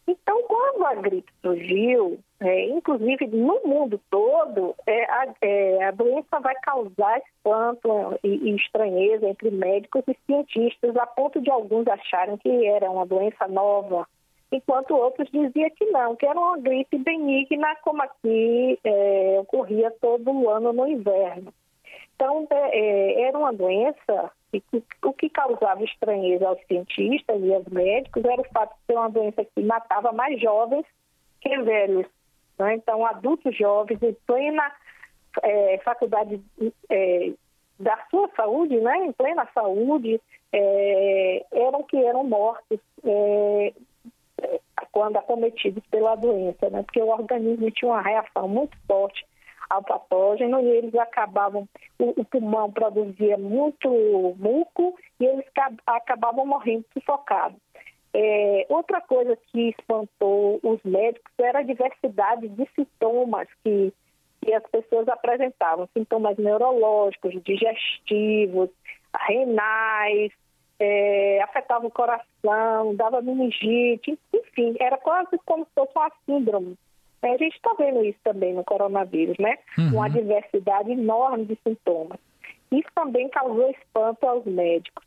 Então, 0.06 0.42
quando 0.44 0.86
a 0.86 0.96
gripe 0.96 1.32
surgiu, 1.42 2.20
é, 2.40 2.66
inclusive 2.70 3.28
no 3.28 3.62
mundo 3.64 4.02
todo, 4.10 4.76
é, 4.86 5.04
a, 5.06 5.34
é, 5.42 5.84
a, 5.86 5.92
doença 5.92 6.40
vai 6.42 6.56
causar 6.64 7.20
espanto 7.20 8.20
e, 8.24 8.50
e, 8.50 8.56
estranheza 8.56 9.28
entre 9.28 9.52
médicos 9.52 10.04
e 10.08 10.18
cientistas, 10.26 10.96
a 10.98 11.06
ponto 11.06 11.40
de 11.40 11.52
alguns 11.52 11.88
acharem 11.88 12.38
que 12.38 12.66
era 12.66 12.90
uma 12.90 13.06
doença 13.06 13.48
nova, 13.48 14.08
enquanto 14.52 14.96
outros 14.96 15.30
diziam 15.32 15.70
que 15.72 15.86
não, 15.86 16.16
que 16.16 16.26
era 16.26 16.40
uma 16.40 16.58
gripe 16.58 16.98
benigna, 16.98 17.76
como 17.84 18.02
aqui 18.02 18.80
é, 18.84 19.38
ocorria 19.40 19.92
todo 20.02 20.50
ano 20.50 20.74
no 20.74 20.88
inverno. 20.88 21.54
Então, 22.16 22.46
é, 22.50 22.80
é, 22.80 23.22
era 23.22 23.38
uma 23.38 23.54
doença 23.54 24.32
e 24.54 24.62
o 25.04 25.14
que 25.14 25.30
causava 25.30 25.84
estranheza 25.84 26.48
aos 26.48 26.60
cientistas 26.66 27.42
e 27.42 27.54
aos 27.54 27.66
médicos 27.68 28.26
era 28.26 28.42
o 28.42 28.50
fato 28.52 28.76
de 28.76 28.86
ser 28.88 28.98
uma 28.98 29.10
doença 29.10 29.46
que 29.46 29.62
matava 29.62 30.12
mais 30.12 30.42
jovens 30.42 30.86
que 31.40 31.58
velhos. 31.62 32.08
Né? 32.58 32.76
Então, 32.76 33.06
adultos 33.06 33.56
jovens 33.56 34.02
em 34.02 34.14
plena 34.26 34.72
é, 35.44 35.78
faculdade 35.80 36.42
é, 36.90 37.32
da 37.80 37.98
sua 38.10 38.28
saúde, 38.36 38.76
né? 38.82 39.06
em 39.06 39.12
plena 39.14 39.48
saúde, 39.54 40.20
é, 40.52 41.46
eram 41.52 41.84
que 41.84 41.98
eram 42.04 42.24
mortos 42.24 42.80
é, 43.06 43.74
quando 44.92 45.18
acometidos 45.18 45.84
pela 45.88 46.16
doença, 46.16 46.70
né? 46.70 46.84
porque 46.84 47.02
o 47.02 47.10
organismo 47.10 47.70
tinha 47.72 47.92
uma 47.92 48.02
reação 48.02 48.48
muito 48.48 48.78
forte 48.88 49.26
ao 49.70 49.84
patógeno 49.84 50.60
e 50.60 50.68
eles 50.68 50.96
acabavam, 50.96 51.68
o, 52.00 52.22
o 52.22 52.26
pulmão 52.26 52.72
produzia 52.72 53.38
muito 53.38 53.90
muco 54.38 54.98
e 55.20 55.26
eles 55.26 55.46
acabavam 55.86 56.46
morrendo 56.46 56.86
sufocados. 56.94 57.60
É, 58.12 58.66
outra 58.70 59.00
coisa 59.02 59.38
que 59.52 59.70
espantou 59.70 60.60
os 60.64 60.82
médicos 60.84 61.32
era 61.38 61.60
a 61.60 61.64
diversidade 61.64 62.48
de 62.50 62.68
sintomas 62.76 63.48
que, 63.64 63.94
que 64.42 64.54
as 64.54 64.64
pessoas 64.64 65.08
apresentavam, 65.08 65.88
sintomas 65.94 66.36
neurológicos, 66.38 67.32
digestivos, 67.44 68.70
renais, 69.28 70.32
é, 70.80 71.42
afetava 71.44 71.86
o 71.86 71.92
coração, 71.92 72.96
dava 72.96 73.22
meningite, 73.22 74.18
enfim, 74.34 74.76
era 74.80 74.98
quase 74.98 75.38
como 75.46 75.66
se 75.66 75.72
fosse 75.76 75.92
uma 75.96 76.12
síndrome. 76.26 76.78
A 77.22 77.28
gente 77.38 77.56
está 77.56 77.74
vendo 77.78 78.04
isso 78.06 78.20
também 78.24 78.54
no 78.54 78.64
coronavírus, 78.64 79.38
né? 79.38 79.58
Uhum. 79.78 79.96
Uma 79.96 80.10
diversidade 80.10 80.92
enorme 80.92 81.46
de 81.46 81.60
sintomas. 81.68 82.18
Isso 82.72 82.88
também 82.96 83.28
causou 83.28 83.70
espanto 83.72 84.26
aos 84.26 84.46
médicos. 84.46 85.04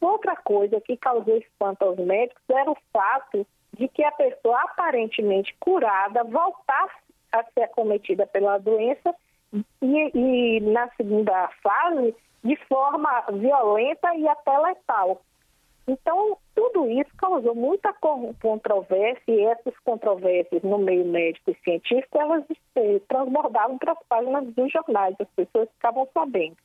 Outra 0.00 0.34
coisa 0.34 0.80
que 0.80 0.96
causou 0.96 1.36
espanto 1.36 1.84
aos 1.84 1.98
médicos 1.98 2.42
era 2.50 2.68
o 2.68 2.76
fato 2.92 3.46
de 3.78 3.86
que 3.88 4.02
a 4.02 4.10
pessoa 4.10 4.60
aparentemente 4.62 5.54
curada 5.60 6.24
voltasse 6.24 6.96
a 7.30 7.44
ser 7.44 7.62
acometida 7.62 8.26
pela 8.26 8.58
doença 8.58 9.14
e, 9.52 10.10
e 10.14 10.60
na 10.60 10.88
segunda 10.96 11.48
fase 11.62 12.14
de 12.42 12.56
forma 12.66 13.24
violenta 13.32 14.14
e 14.16 14.26
até 14.26 14.58
letal. 14.58 15.22
Então, 15.86 16.38
tudo 16.54 16.88
isso 16.88 17.10
causou 17.18 17.54
muita 17.54 17.92
controvérsia 18.40 19.32
e 19.32 19.44
essas 19.46 19.76
controvérsias 19.80 20.62
no 20.62 20.78
meio 20.78 21.04
médico 21.04 21.50
e 21.50 21.56
científico, 21.64 22.18
elas 22.18 22.44
transbordavam 23.08 23.78
para 23.78 23.92
as 23.92 23.98
páginas 24.08 24.46
dos 24.54 24.70
jornais, 24.70 25.16
as 25.18 25.28
pessoas 25.30 25.68
ficavam 25.72 26.08
sabendo. 26.14 26.56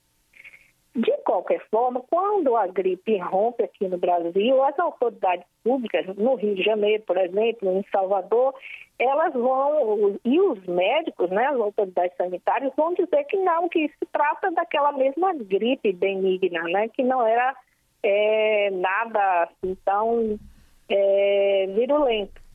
De 0.96 1.12
qualquer 1.24 1.64
forma, 1.70 2.02
quando 2.10 2.56
a 2.56 2.66
gripe 2.66 3.18
rompe 3.20 3.64
aqui 3.64 3.88
no 3.88 3.98
Brasil, 3.98 4.64
as 4.64 4.80
autoridades 4.80 5.46
públicas, 5.64 6.08
no 6.16 6.36
Rio 6.36 6.56
de 6.56 6.64
Janeiro, 6.64 7.04
por 7.06 7.18
exemplo, 7.18 7.72
em 7.72 7.86
Salvador, 7.92 8.56
elas 8.98 9.32
vão, 9.34 10.18
e 10.26 10.40
os 10.40 10.66
médicos, 10.66 11.30
né, 11.30 11.46
as 11.46 11.60
autoridades 11.60 12.18
sanitárias, 12.18 12.74
vão 12.76 12.96
dizer 12.96 13.24
que 13.26 13.38
não, 13.38 13.70
que 13.70 13.88
se 13.90 14.06
trata 14.12 14.50
daquela 14.50 14.92
mesma 14.92 15.34
gripe 15.36 15.94
benigna, 15.94 16.64
né, 16.64 16.88
que 16.88 17.04
não 17.04 17.26
era 17.26 17.56
é, 18.02 18.72
nada 18.72 19.44
assim 19.44 19.78
tão 19.86 20.40
é, 20.90 21.68
virulento. 21.76 22.47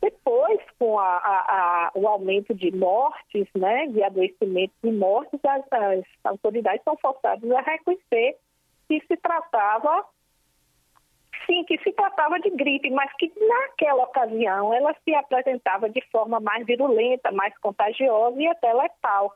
Depois, 0.00 0.58
com 0.78 0.98
a, 0.98 1.18
a, 1.18 1.88
a, 1.88 1.90
o 1.94 2.08
aumento 2.08 2.54
de 2.54 2.74
mortes, 2.74 3.46
né, 3.54 3.86
de 3.88 4.02
adoecimentos 4.02 4.76
e 4.82 4.90
mortes, 4.90 5.38
as, 5.44 5.62
as 5.70 6.04
autoridades 6.24 6.82
são 6.84 6.96
forçadas 6.96 7.50
a 7.50 7.60
reconhecer 7.60 8.36
que 8.88 9.00
se 9.06 9.16
tratava, 9.18 10.06
sim, 11.46 11.64
que 11.64 11.78
se 11.78 11.92
tratava 11.92 12.40
de 12.40 12.50
gripe, 12.50 12.90
mas 12.90 13.12
que 13.18 13.30
naquela 13.46 14.04
ocasião 14.04 14.72
ela 14.72 14.94
se 15.04 15.14
apresentava 15.14 15.90
de 15.90 16.00
forma 16.10 16.40
mais 16.40 16.64
virulenta, 16.64 17.30
mais 17.30 17.56
contagiosa 17.58 18.40
e 18.40 18.48
até 18.48 18.72
letal. 18.72 19.34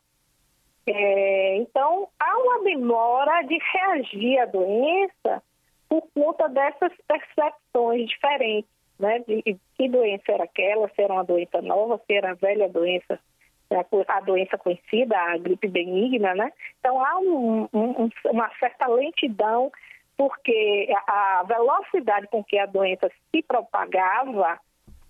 É, 0.87 1.57
então, 1.57 2.09
há 2.19 2.39
uma 2.39 2.65
demora 2.65 3.43
de 3.43 3.59
reagir 3.73 4.39
à 4.39 4.47
doença 4.47 5.43
por 5.89 6.03
conta 6.15 6.49
dessas 6.49 6.93
percepções 7.07 8.09
diferentes, 8.09 8.71
né? 8.99 9.21
De 9.27 9.59
que 9.77 9.89
doença 9.89 10.25
era 10.29 10.45
aquela, 10.45 10.89
se 10.89 11.03
era 11.03 11.13
uma 11.13 11.25
doença 11.25 11.61
nova, 11.63 12.01
se 12.07 12.15
era 12.15 12.35
velha 12.35 12.69
doença, 12.69 13.19
a 14.09 14.21
doença 14.21 14.59
conhecida, 14.59 15.17
a 15.17 15.39
gripe 15.39 15.69
benigna, 15.69 16.35
né? 16.35 16.53
Então, 16.79 17.05
há 17.05 17.19
um, 17.19 17.69
um, 17.73 18.09
uma 18.27 18.51
certa 18.59 18.87
lentidão, 18.87 19.73
porque 20.17 20.93
a 21.07 21.45
velocidade 21.47 22.29
com 22.29 22.45
que 22.45 22.59
a 22.59 22.67
doença 22.67 23.11
se 23.31 23.43
propagava, 23.43 24.59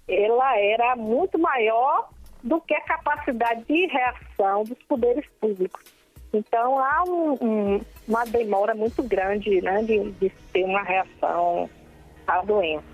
ela 0.08 0.58
era 0.58 0.96
muito 0.96 1.38
maior 1.38 2.08
do 2.42 2.60
que 2.60 2.74
a 2.74 2.80
capacidade 2.82 3.64
de 3.64 3.86
reação 3.86 4.64
dos 4.64 4.78
poderes 4.84 5.26
públicos. 5.40 5.82
Então, 6.32 6.78
há 6.78 7.04
um, 7.06 7.80
uma 8.08 8.24
demora 8.24 8.74
muito 8.74 9.02
grande 9.02 9.60
né, 9.62 9.82
de, 9.82 10.10
de 10.12 10.30
ter 10.52 10.64
uma 10.64 10.82
reação 10.82 11.70
à 12.26 12.42
doença. 12.42 12.93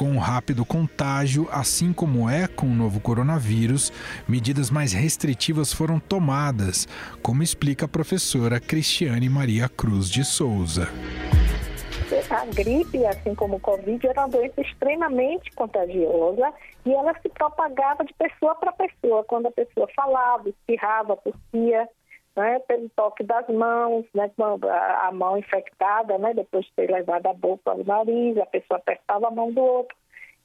Com 0.00 0.16
o 0.16 0.18
rápido 0.18 0.64
contágio, 0.64 1.46
assim 1.52 1.92
como 1.92 2.26
é 2.26 2.48
com 2.48 2.64
o 2.64 2.74
novo 2.74 3.02
coronavírus, 3.02 3.92
medidas 4.26 4.70
mais 4.70 4.94
restritivas 4.94 5.74
foram 5.74 6.00
tomadas, 6.00 6.88
como 7.22 7.42
explica 7.42 7.84
a 7.84 7.88
professora 7.88 8.58
Cristiane 8.58 9.28
Maria 9.28 9.68
Cruz 9.68 10.08
de 10.08 10.24
Souza. 10.24 10.88
A 12.30 12.46
gripe, 12.46 13.04
assim 13.04 13.34
como 13.34 13.56
o 13.56 13.60
Covid, 13.60 14.06
era 14.06 14.22
uma 14.22 14.28
doença 14.30 14.62
extremamente 14.62 15.50
contagiosa 15.52 16.50
e 16.86 16.94
ela 16.94 17.14
se 17.20 17.28
propagava 17.28 18.02
de 18.02 18.14
pessoa 18.14 18.54
para 18.54 18.72
pessoa, 18.72 19.22
quando 19.24 19.48
a 19.48 19.52
pessoa 19.52 19.86
falava, 19.94 20.48
espirrava, 20.48 21.18
tossia, 21.18 21.86
né, 22.40 22.58
pelo 22.60 22.88
toque 22.90 23.22
das 23.22 23.46
mãos, 23.48 24.06
né, 24.14 24.30
a 25.02 25.10
mão 25.12 25.36
infectada, 25.36 26.16
né, 26.16 26.32
depois 26.32 26.64
de 26.64 26.72
ter 26.72 26.90
levado 26.90 27.26
a 27.26 27.34
boca 27.34 27.70
ao 27.70 27.84
nariz, 27.84 28.38
a 28.38 28.46
pessoa 28.46 28.78
apertava 28.78 29.28
a 29.28 29.30
mão 29.30 29.52
do 29.52 29.62
outro 29.62 29.94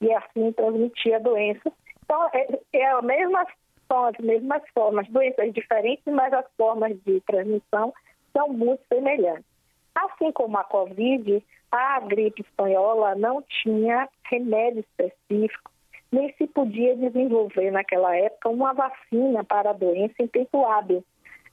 e 0.02 0.12
assim 0.12 0.52
transmitia 0.52 1.16
a 1.16 1.20
doença. 1.20 1.72
Então, 2.04 2.28
é, 2.34 2.60
é 2.74 2.90
a 2.90 3.00
mesma, 3.00 3.46
são 3.88 4.04
as 4.04 4.18
mesmas 4.18 4.62
formas, 4.74 5.08
doenças 5.08 5.52
diferentes, 5.54 6.04
mas 6.12 6.32
as 6.34 6.44
formas 6.56 6.94
de 7.06 7.18
transmissão 7.22 7.94
são 8.36 8.48
muito 8.48 8.82
semelhantes. 8.92 9.46
Assim 9.94 10.30
como 10.32 10.58
a 10.58 10.64
Covid, 10.64 11.42
a 11.72 12.00
gripe 12.00 12.42
espanhola 12.42 13.14
não 13.14 13.42
tinha 13.62 14.06
remédio 14.24 14.80
específico, 14.80 15.70
nem 16.12 16.30
se 16.34 16.46
podia 16.46 16.94
desenvolver 16.94 17.70
naquela 17.70 18.14
época 18.14 18.50
uma 18.50 18.74
vacina 18.74 19.42
para 19.42 19.70
a 19.70 19.72
doença 19.72 20.14
em 20.20 20.28
tempo 20.28 20.66
hábil. 20.66 21.02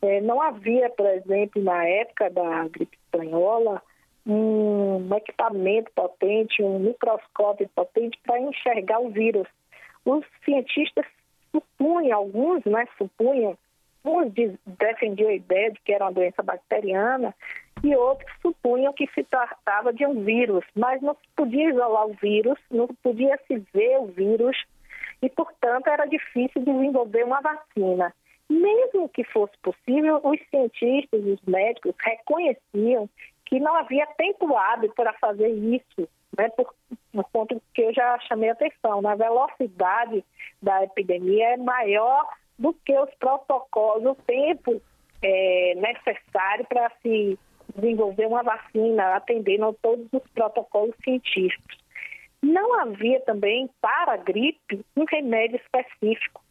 É, 0.03 0.19
não 0.19 0.41
havia, 0.41 0.89
por 0.89 1.05
exemplo, 1.05 1.63
na 1.63 1.87
época 1.87 2.29
da 2.29 2.67
gripe 2.67 2.97
espanhola, 3.05 3.81
um 4.27 5.09
equipamento 5.15 5.89
potente, 5.95 6.61
um 6.61 6.77
microscópio 6.79 7.69
potente 7.73 8.19
para 8.25 8.37
enxergar 8.39 8.99
o 8.99 9.09
vírus. 9.09 9.47
Os 10.05 10.25
cientistas 10.43 11.05
supunham, 11.51 12.17
alguns 12.17 12.65
né, 12.65 12.85
supunham, 12.97 13.57
uns 14.03 14.29
defendiam 14.77 15.29
a 15.29 15.35
ideia 15.35 15.71
de 15.71 15.79
que 15.79 15.93
era 15.93 16.03
uma 16.03 16.11
doença 16.11 16.43
bacteriana, 16.43 17.33
e 17.81 17.95
outros 17.95 18.29
supunham 18.41 18.91
que 18.91 19.07
se 19.13 19.23
tratava 19.23 19.93
de 19.93 20.05
um 20.05 20.21
vírus, 20.23 20.65
mas 20.75 21.01
não 21.01 21.13
se 21.13 21.29
podia 21.33 21.69
isolar 21.69 22.07
o 22.07 22.13
vírus, 22.13 22.59
não 22.69 22.87
podia 23.01 23.39
se 23.47 23.57
ver 23.73 23.99
o 23.99 24.07
vírus 24.07 24.57
e, 25.21 25.29
portanto, 25.29 25.87
era 25.87 26.05
difícil 26.05 26.61
desenvolver 26.61 27.23
uma 27.23 27.39
vacina. 27.39 28.13
Mesmo 28.49 29.09
que 29.09 29.23
fosse 29.23 29.53
possível, 29.61 30.19
os 30.23 30.39
cientistas 30.49 31.23
os 31.23 31.41
médicos 31.47 31.95
reconheciam 31.99 33.09
que 33.45 33.59
não 33.59 33.75
havia 33.75 34.05
tempo 34.17 34.55
hábil 34.55 34.91
para 34.93 35.13
fazer 35.13 35.49
isso, 35.49 36.07
né, 36.37 36.49
por, 36.49 36.73
por 37.11 37.23
conta 37.31 37.55
que 37.73 37.81
eu 37.81 37.93
já 37.93 38.19
chamei 38.21 38.49
a 38.49 38.53
atenção, 38.53 39.01
na 39.01 39.15
velocidade 39.15 40.23
da 40.61 40.83
epidemia 40.83 41.53
é 41.53 41.57
maior 41.57 42.27
do 42.57 42.73
que 42.73 42.97
os 42.97 43.13
protocolos, 43.15 44.05
o 44.05 44.15
tempo 44.23 44.81
é, 45.21 45.73
necessário 45.75 46.65
para 46.67 46.91
se 47.01 47.37
desenvolver 47.75 48.27
uma 48.27 48.43
vacina 48.43 49.15
atendendo 49.15 49.65
a 49.65 49.73
todos 49.73 50.07
os 50.11 50.23
protocolos 50.33 50.95
científicos. 51.03 51.77
Não 52.41 52.79
havia 52.81 53.21
também 53.21 53.69
para 53.81 54.13
a 54.13 54.17
gripe 54.17 54.85
um 54.97 55.05
remédio 55.05 55.57
específico. 55.57 56.42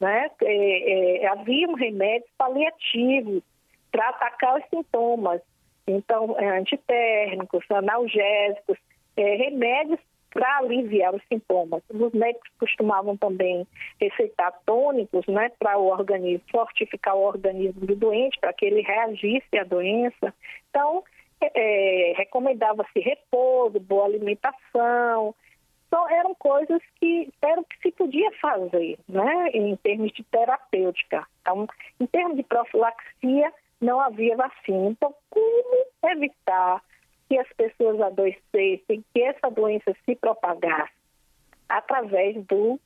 Né? 0.00 0.30
É, 0.42 1.22
é, 1.22 1.26
havia 1.28 1.68
um 1.68 1.74
remédio 1.74 2.28
paliativo 2.36 3.42
para 3.90 4.10
atacar 4.10 4.58
os 4.58 4.64
sintomas. 4.68 5.40
Então, 5.86 6.36
é, 6.38 6.58
antitérmicos, 6.58 7.64
analgésicos, 7.70 8.76
é, 9.16 9.36
remédios 9.36 10.00
para 10.30 10.58
aliviar 10.58 11.14
os 11.14 11.22
sintomas. 11.32 11.82
Os 11.88 12.12
médicos 12.12 12.50
costumavam 12.58 13.16
também 13.16 13.66
receitar 13.98 14.52
tônicos 14.66 15.26
né, 15.26 15.50
para 15.58 15.78
o 15.78 15.86
organismo, 15.86 16.44
fortificar 16.50 17.16
o 17.16 17.22
organismo 17.22 17.86
do 17.86 17.96
doente, 17.96 18.38
para 18.38 18.52
que 18.52 18.66
ele 18.66 18.82
reagisse 18.82 19.58
à 19.58 19.64
doença. 19.64 20.34
Então, 20.68 21.02
é, 21.40 22.12
recomendava-se 22.16 23.00
repouso, 23.00 23.80
boa 23.80 24.04
alimentação. 24.04 25.34
Então, 25.86 26.08
eram 26.10 26.34
coisas 26.34 26.82
que 26.96 27.32
eram 27.40 27.62
que 27.64 27.78
se 27.80 27.92
podia 27.92 28.30
fazer, 28.40 28.98
né, 29.08 29.50
em 29.52 29.76
termos 29.76 30.12
de 30.12 30.22
terapêutica. 30.24 31.26
Então, 31.40 31.66
em 32.00 32.06
termos 32.06 32.36
de 32.36 32.42
profilaxia, 32.42 33.52
não 33.80 34.00
havia 34.00 34.36
vacina. 34.36 34.88
Então, 34.88 35.14
como 35.30 35.86
evitar 36.04 36.82
que 37.28 37.38
as 37.38 37.48
pessoas 37.54 38.00
adoecessem, 38.00 39.04
que 39.12 39.22
essa 39.22 39.50
doença 39.50 39.94
se 40.04 40.14
propagasse 40.16 40.92
através 41.68 42.36
do, 42.46 42.78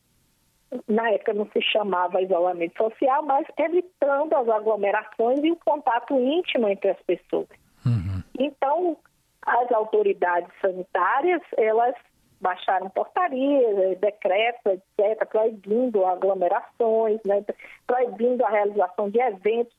na 0.88 1.10
época 1.10 1.34
não 1.34 1.46
se 1.50 1.60
chamava 1.62 2.22
isolamento 2.22 2.76
social, 2.76 3.22
mas 3.22 3.46
evitando 3.58 4.34
as 4.34 4.48
aglomerações 4.48 5.40
e 5.42 5.50
o 5.50 5.56
contato 5.56 6.14
íntimo 6.18 6.68
entre 6.68 6.90
as 6.90 7.00
pessoas. 7.02 7.48
Uhum. 7.84 8.22
Então, 8.38 8.96
as 9.42 9.70
autoridades 9.72 10.50
sanitárias, 10.60 11.42
elas 11.56 11.94
baixaram 12.40 12.88
portarias, 12.90 13.98
decretos, 13.98 14.80
etc., 14.98 15.26
proibindo 15.28 16.04
aglomerações, 16.06 17.20
né, 17.24 17.44
proibindo 17.86 18.44
a 18.44 18.50
realização 18.50 19.10
de 19.10 19.20
eventos 19.20 19.74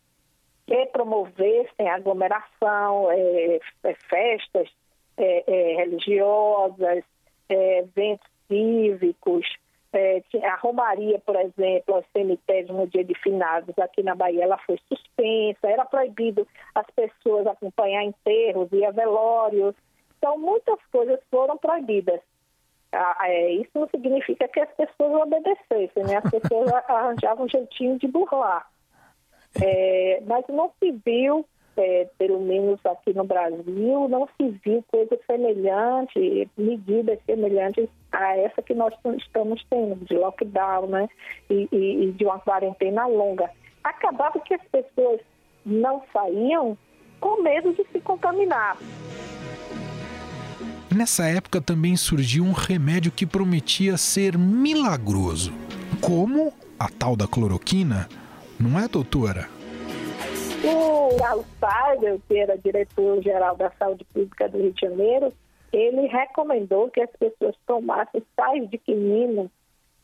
que 0.67 0.85
promovessem 0.87 1.89
aglomeração, 1.89 3.09
é, 3.11 3.59
festas 4.09 4.69
é, 5.17 5.43
é 5.47 5.75
religiosas, 5.77 7.03
eventos 7.49 8.27
cívicos, 8.47 9.47
a 10.43 10.55
Romaria, 10.55 11.19
por 11.19 11.35
exemplo, 11.35 11.95
aos 11.95 12.05
cemitérios 12.13 12.69
no 12.69 12.87
dia 12.87 13.03
de 13.03 13.13
finados 13.15 13.77
aqui 13.77 14.01
na 14.01 14.15
Bahia, 14.15 14.43
ela 14.43 14.57
foi 14.59 14.79
suspensa, 14.87 15.67
era 15.67 15.83
proibido 15.83 16.47
as 16.73 16.85
pessoas 16.91 17.45
acompanhar 17.45 18.03
enterros 18.03 18.69
e 18.71 18.89
velórios. 18.91 19.75
Então, 20.17 20.37
muitas 20.37 20.79
coisas 20.91 21.19
foram 21.29 21.57
proibidas. 21.57 22.21
Ah, 22.93 23.17
é, 23.21 23.51
isso 23.53 23.71
não 23.73 23.87
significa 23.89 24.47
que 24.47 24.59
as 24.59 24.69
pessoas 24.73 25.21
obedecessem, 25.21 26.03
né? 26.03 26.17
As 26.17 26.29
pessoas 26.29 26.71
arranjavam 26.87 27.45
um 27.45 27.49
jeitinho 27.49 27.97
de 27.97 28.07
burlar. 28.07 28.67
É, 29.61 30.21
mas 30.25 30.45
não 30.49 30.71
se 30.79 30.91
viu, 31.05 31.45
é, 31.77 32.07
pelo 32.17 32.39
menos 32.41 32.79
aqui 32.85 33.13
no 33.13 33.23
Brasil, 33.23 34.07
não 34.09 34.27
se 34.37 34.49
viu 34.63 34.83
coisa 34.91 35.17
semelhante, 35.25 36.49
medidas 36.57 37.19
semelhantes 37.25 37.89
a 38.11 38.37
essa 38.37 38.61
que 38.61 38.73
nós 38.73 38.93
estamos 39.17 39.65
tendo, 39.69 39.95
de 40.05 40.15
lockdown, 40.15 40.87
né? 40.87 41.07
E, 41.49 41.67
e, 41.71 42.03
e 42.05 42.11
de 42.11 42.25
uma 42.25 42.39
quarentena 42.39 43.07
longa. 43.07 43.49
Acabava 43.83 44.39
que 44.39 44.53
as 44.53 44.63
pessoas 44.63 45.21
não 45.65 46.03
saíam 46.11 46.77
com 47.19 47.41
medo 47.41 47.73
de 47.73 47.85
se 47.85 48.01
contaminar. 48.01 48.77
Nessa 50.93 51.25
época 51.25 51.61
também 51.61 51.95
surgiu 51.95 52.43
um 52.43 52.51
remédio 52.51 53.13
que 53.13 53.25
prometia 53.25 53.95
ser 53.95 54.37
milagroso, 54.37 55.53
como 56.01 56.51
a 56.77 56.89
tal 56.89 57.15
da 57.15 57.25
cloroquina, 57.25 58.09
não 58.59 58.77
é, 58.77 58.89
doutora? 58.89 59.47
O 60.63 61.15
Carlos 61.17 61.45
Seidel, 61.59 62.21
que 62.27 62.37
era 62.37 62.57
diretor-geral 62.57 63.55
da 63.55 63.71
Saúde 63.79 64.05
Pública 64.13 64.49
do 64.49 64.57
Rio 64.57 64.73
de 64.73 64.81
Janeiro, 64.81 65.33
ele 65.71 66.07
recomendou 66.07 66.89
que 66.89 66.99
as 66.99 67.09
pessoas 67.17 67.55
tomassem 67.65 68.21
sais 68.35 68.69
de 68.69 68.77
quinino, 68.77 69.49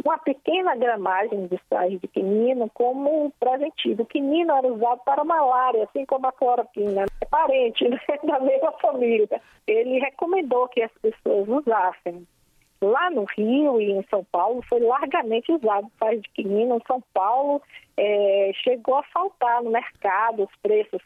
uma 0.04 0.18
pequena 0.18 0.76
gramagem 0.76 1.48
de 1.48 1.60
sais 1.70 2.00
de 2.00 2.08
quinino 2.08 2.70
como 2.74 3.32
preventivo. 3.40 4.04
O 4.04 4.06
quinino 4.06 4.54
era 4.56 4.68
usado 4.68 5.02
para 5.04 5.24
malária, 5.24 5.84
assim 5.84 6.06
como 6.06 6.28
a 6.28 6.32
cloroquina, 6.32 7.06
é 7.22 7.26
parente 7.26 7.88
né, 7.90 8.00
da 8.24 8.40
mesma 8.40 8.72
família. 8.74 9.42
Ele 9.66 10.00
recomendou 10.00 10.68
que 10.68 10.82
as 10.82 10.92
pessoas 11.02 11.48
usassem. 11.48 12.28
lá 12.82 13.10
no 13.10 13.26
Rio 13.36 13.82
e 13.82 13.92
em 13.92 14.04
São 14.10 14.24
Paulo 14.32 14.62
foi 14.70 14.80
largamente 14.80 15.52
usado 15.52 15.92
sal 16.00 16.16
de 16.16 16.30
quinino. 16.30 16.78
Em 16.78 16.88
São 16.88 17.02
Paulo 17.14 17.62
é, 17.98 18.52
chegou 18.64 18.96
a 18.96 19.04
faltar 19.04 19.64
no 19.64 19.72
mercado, 19.72 20.44
os 20.44 20.56
preços 20.62 21.02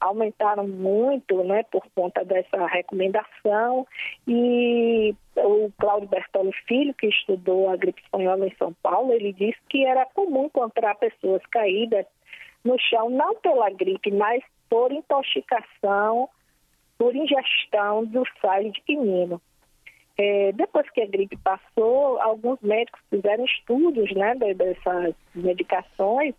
aumentaram 0.00 0.66
muito 0.66 1.42
né, 1.44 1.62
por 1.64 1.84
conta 1.94 2.24
dessa 2.24 2.66
recomendação 2.66 3.86
e 4.26 5.14
o 5.36 5.70
Cláudio 5.78 6.08
Bertoli 6.08 6.52
Filho, 6.66 6.94
que 6.94 7.08
estudou 7.08 7.68
a 7.68 7.76
gripe 7.76 8.02
espanhola 8.02 8.46
em 8.46 8.54
São 8.56 8.72
Paulo, 8.82 9.12
ele 9.12 9.32
disse 9.32 9.58
que 9.68 9.84
era 9.84 10.06
comum 10.06 10.46
encontrar 10.46 10.94
pessoas 10.96 11.42
caídas 11.46 12.06
no 12.64 12.78
chão, 12.78 13.10
não 13.10 13.34
pela 13.36 13.70
gripe, 13.70 14.10
mas 14.10 14.42
por 14.68 14.90
intoxicação, 14.92 16.28
por 16.98 17.14
ingestão 17.14 18.04
do 18.04 18.24
sais 18.40 18.72
de 18.72 18.80
quinino. 18.82 19.40
É, 20.18 20.50
depois 20.52 20.88
que 20.90 21.02
a 21.02 21.06
gripe 21.06 21.36
passou, 21.36 22.18
alguns 22.20 22.58
médicos 22.62 23.00
fizeram 23.10 23.44
estudos 23.44 24.10
né, 24.14 24.34
dessas 24.34 25.14
medicações 25.34 26.34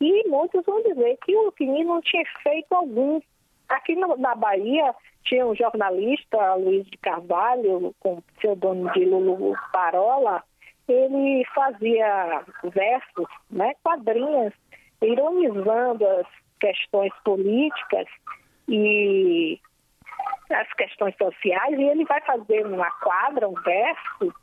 e 0.00 0.28
muitos 0.28 0.64
vão 0.64 0.82
dizer 0.82 1.18
que 1.24 1.36
o 1.36 1.52
quinino 1.52 1.94
não 1.94 2.00
tinha 2.00 2.22
efeito 2.22 2.72
algum. 2.74 3.20
Aqui 3.68 3.94
no, 3.94 4.16
na 4.16 4.34
Bahia 4.34 4.94
tinha 5.24 5.46
um 5.46 5.54
jornalista, 5.54 6.54
Luiz 6.54 6.86
de 6.86 6.96
Carvalho, 6.98 7.94
com 8.00 8.14
o 8.14 8.22
pseudônimo 8.36 8.90
de 8.92 9.04
Lulu 9.04 9.54
Parola, 9.72 10.42
ele 10.88 11.44
fazia 11.54 12.42
versos, 12.64 13.28
né, 13.50 13.74
quadrinhas, 13.82 14.52
ironizando 15.02 16.06
as 16.06 16.26
questões 16.58 17.12
políticas 17.24 18.06
e 18.68 19.60
as 20.50 20.72
questões 20.72 21.14
sociais, 21.16 21.78
e 21.78 21.82
ele 21.82 22.04
vai 22.04 22.20
fazer 22.22 22.66
uma 22.66 22.90
quadra, 23.02 23.48
um 23.48 23.54
verso, 23.54 24.34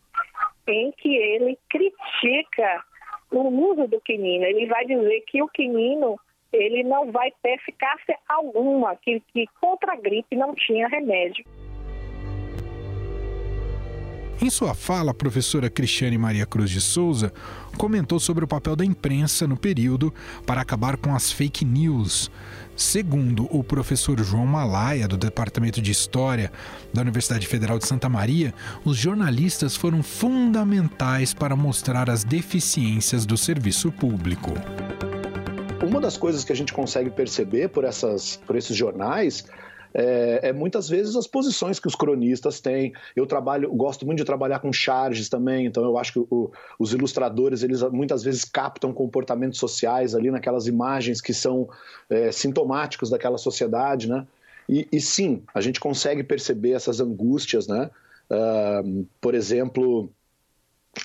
em 0.68 0.92
que 0.94 1.16
ele 1.16 1.58
critica 1.70 2.84
o 3.32 3.72
uso 3.72 3.88
do 3.88 4.00
quinino. 4.02 4.46
Ele 4.46 4.66
vai 4.68 4.86
dizer 4.86 5.24
que 5.28 5.42
o 5.42 5.48
quinino 5.48 6.20
ele 6.52 6.84
não 6.84 7.12
vai 7.12 7.32
ter 7.44 7.56
eficácia 7.56 8.18
alguma, 8.28 8.96
que, 8.96 9.22
que 9.34 9.46
contra 9.60 9.94
a 9.94 9.96
gripe 9.98 10.36
não 10.36 10.56
tinha 10.56 10.88
remédio. 10.88 11.46
Em 14.40 14.52
sua 14.52 14.76
fala, 14.76 15.12
a 15.12 15.16
professora 15.16 15.68
Cristiane 15.68 16.16
Maria 16.16 16.46
Cruz 16.46 16.70
de 16.70 16.80
Souza 16.80 17.34
comentou 17.76 18.20
sobre 18.20 18.46
o 18.46 18.48
papel 18.48 18.76
da 18.76 18.86
imprensa 18.86 19.48
no 19.48 19.58
período 19.58 20.14
para 20.46 20.62
acabar 20.62 20.96
com 20.96 21.16
as 21.16 21.32
fake 21.32 21.66
news. 21.66 22.32
Segundo 22.78 23.48
o 23.50 23.64
professor 23.64 24.24
João 24.24 24.46
Malaya, 24.46 25.08
do 25.08 25.18
Departamento 25.18 25.82
de 25.82 25.92
História 25.92 26.52
da 26.94 27.02
Universidade 27.02 27.48
Federal 27.48 27.80
de 27.80 27.88
Santa 27.88 28.08
Maria, 28.08 28.54
os 28.86 28.96
jornalistas 28.96 29.76
foram 29.76 30.04
fundamentais 30.04 31.34
para 31.34 31.56
mostrar 31.56 32.08
as 32.08 32.24
deficiências 32.24 33.26
do 33.26 33.36
serviço 33.36 33.92
público. 33.92 34.54
Uma 35.84 36.00
das 36.00 36.18
coisas 36.18 36.44
que 36.44 36.54
a 36.54 36.56
gente 36.56 36.72
consegue 36.72 37.10
perceber 37.10 37.70
por, 37.70 37.84
essas, 37.84 38.40
por 38.46 38.56
esses 38.56 38.78
jornais 38.78 39.46
é, 39.94 40.50
é, 40.50 40.54
muitas 40.54 40.90
vezes 40.90 41.16
as 41.16 41.28
posições 41.28 41.80
que 41.80 41.88
os 41.88 41.96
cronistas 41.96 42.60
têm. 42.60 42.94
Eu 43.16 43.26
trabalho, 43.26 43.72
gosto 43.74 44.06
muito 44.06 44.20
de 44.20 44.26
trabalhar 44.26 44.60
com 44.60 44.72
charges 44.72 45.30
também, 45.30 45.66
então 45.66 45.84
eu 45.84 45.98
acho 45.98 46.14
que 46.14 46.20
o, 46.20 46.52
os 46.78 46.94
ilustradores 46.94 47.64
eles 47.64 47.82
muitas 47.84 48.24
vezes 48.24 48.44
captam 48.44 48.94
comportamentos 48.94 49.60
sociais 49.60 50.16
ali 50.16 50.32
naquelas 50.32 50.68
imagens 50.68 51.22
que 51.22 51.34
são 51.34 51.70
é, 52.10 52.32
sintomáticos 52.32 53.10
daquela 53.10 53.38
sociedade, 53.38 54.08
né? 54.08 54.26
E, 54.70 54.88
e, 54.92 55.00
sim, 55.00 55.44
a 55.54 55.62
gente 55.62 55.80
consegue 55.80 56.24
perceber 56.24 56.72
essas 56.72 57.00
angústias, 57.00 57.68
né? 57.68 57.90
Uh, 58.30 59.08
por 59.22 59.34
exemplo, 59.34 60.12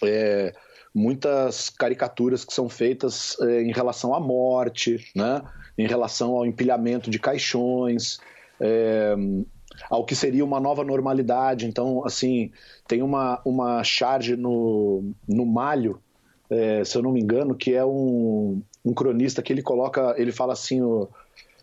é, 0.02 0.52
muitas 0.94 1.70
caricaturas 1.70 2.44
que 2.44 2.52
são 2.52 2.68
feitas 2.68 3.36
é, 3.40 3.62
em 3.62 3.72
relação 3.72 4.14
à 4.14 4.20
morte, 4.20 5.10
né? 5.14 5.42
em 5.76 5.86
relação 5.86 6.32
ao 6.32 6.44
empilhamento 6.44 7.10
de 7.10 7.18
caixões, 7.18 8.18
é, 8.60 9.14
ao 9.90 10.04
que 10.04 10.14
seria 10.14 10.44
uma 10.44 10.60
nova 10.60 10.84
normalidade. 10.84 11.66
Então, 11.66 12.04
assim, 12.04 12.50
tem 12.86 13.02
uma, 13.02 13.40
uma 13.44 13.82
charge 13.84 14.36
no, 14.36 15.12
no 15.28 15.46
Malho, 15.46 16.00
é, 16.50 16.84
se 16.84 16.96
eu 16.96 17.02
não 17.02 17.12
me 17.12 17.20
engano, 17.20 17.54
que 17.54 17.74
é 17.74 17.84
um, 17.84 18.62
um 18.84 18.92
cronista 18.92 19.42
que 19.42 19.52
ele 19.52 19.62
coloca, 19.62 20.14
ele 20.18 20.32
fala 20.32 20.52
assim, 20.52 20.82
o, 20.82 21.08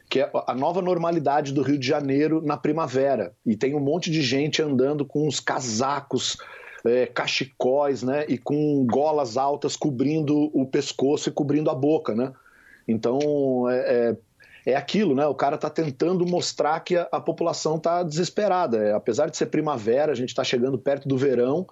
que 0.10 0.22
é 0.22 0.32
a 0.48 0.56
nova 0.56 0.82
normalidade 0.82 1.54
do 1.54 1.62
Rio 1.62 1.78
de 1.78 1.88
Janeiro 1.88 2.42
na 2.42 2.58
primavera. 2.58 3.34
E 3.46 3.56
tem 3.56 3.76
um 3.76 3.80
monte 3.80 4.10
de 4.10 4.24
gente 4.24 4.62
andando 4.62 5.06
com 5.06 5.28
uns 5.28 5.40
casacos, 5.40 6.38
é, 6.84 7.06
cachecóis, 7.06 8.02
né? 8.02 8.26
E 8.28 8.38
com 8.38 8.86
golas 8.88 9.38
altas 9.38 9.76
cobrindo 9.76 10.50
o 10.52 10.66
pescoço 10.66 11.30
e 11.30 11.32
cobrindo 11.32 11.70
a 11.70 11.76
boca, 11.76 12.16
né? 12.16 12.34
Então, 12.88 13.70
é, 13.70 13.78
é 13.78 14.18
é 14.72 14.76
aquilo, 14.76 15.16
né? 15.16 15.26
O 15.26 15.36
cara 15.36 15.56
está 15.56 15.70
tentando 15.70 16.26
mostrar 16.26 16.80
que 16.82 16.96
a, 16.96 17.08
a 17.12 17.20
população 17.20 17.78
está 17.78 18.04
desesperada. 18.04 18.78
É, 18.78 18.94
apesar 18.94 19.30
de 19.30 19.38
ser 19.38 19.48
primavera, 19.48 20.12
a 20.12 20.16
gente 20.16 20.30
está 20.30 20.44
chegando 20.44 20.78
perto 20.78 21.08
do 21.08 21.18
verão, 21.18 21.68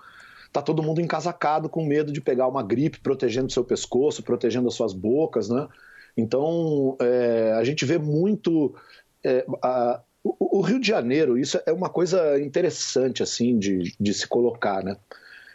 tá 0.52 0.62
todo 0.62 0.84
mundo 0.84 1.02
encasacado 1.02 1.70
com 1.70 1.86
medo 1.86 2.12
de 2.12 2.22
pegar 2.22 2.48
uma 2.48 2.64
gripe, 2.64 3.00
protegendo 3.00 3.52
seu 3.52 3.64
pescoço, 3.64 4.24
protegendo 4.24 4.68
as 4.68 4.74
suas 4.74 4.94
bocas, 4.94 5.50
né? 5.50 5.68
Então, 6.16 6.98
é, 7.00 7.54
a 7.58 7.64
gente 7.64 7.86
vê 7.86 7.98
muito 7.98 8.76
é, 9.24 9.46
a, 9.62 10.02
o, 10.24 10.62
Rio 10.62 10.80
de 10.80 10.88
Janeiro, 10.88 11.38
isso 11.38 11.60
é 11.66 11.72
uma 11.72 11.90
coisa 11.90 12.40
interessante 12.42 13.22
assim 13.22 13.58
de, 13.58 13.96
de 14.00 14.14
se 14.14 14.28
colocar, 14.28 14.84
né? 14.84 14.98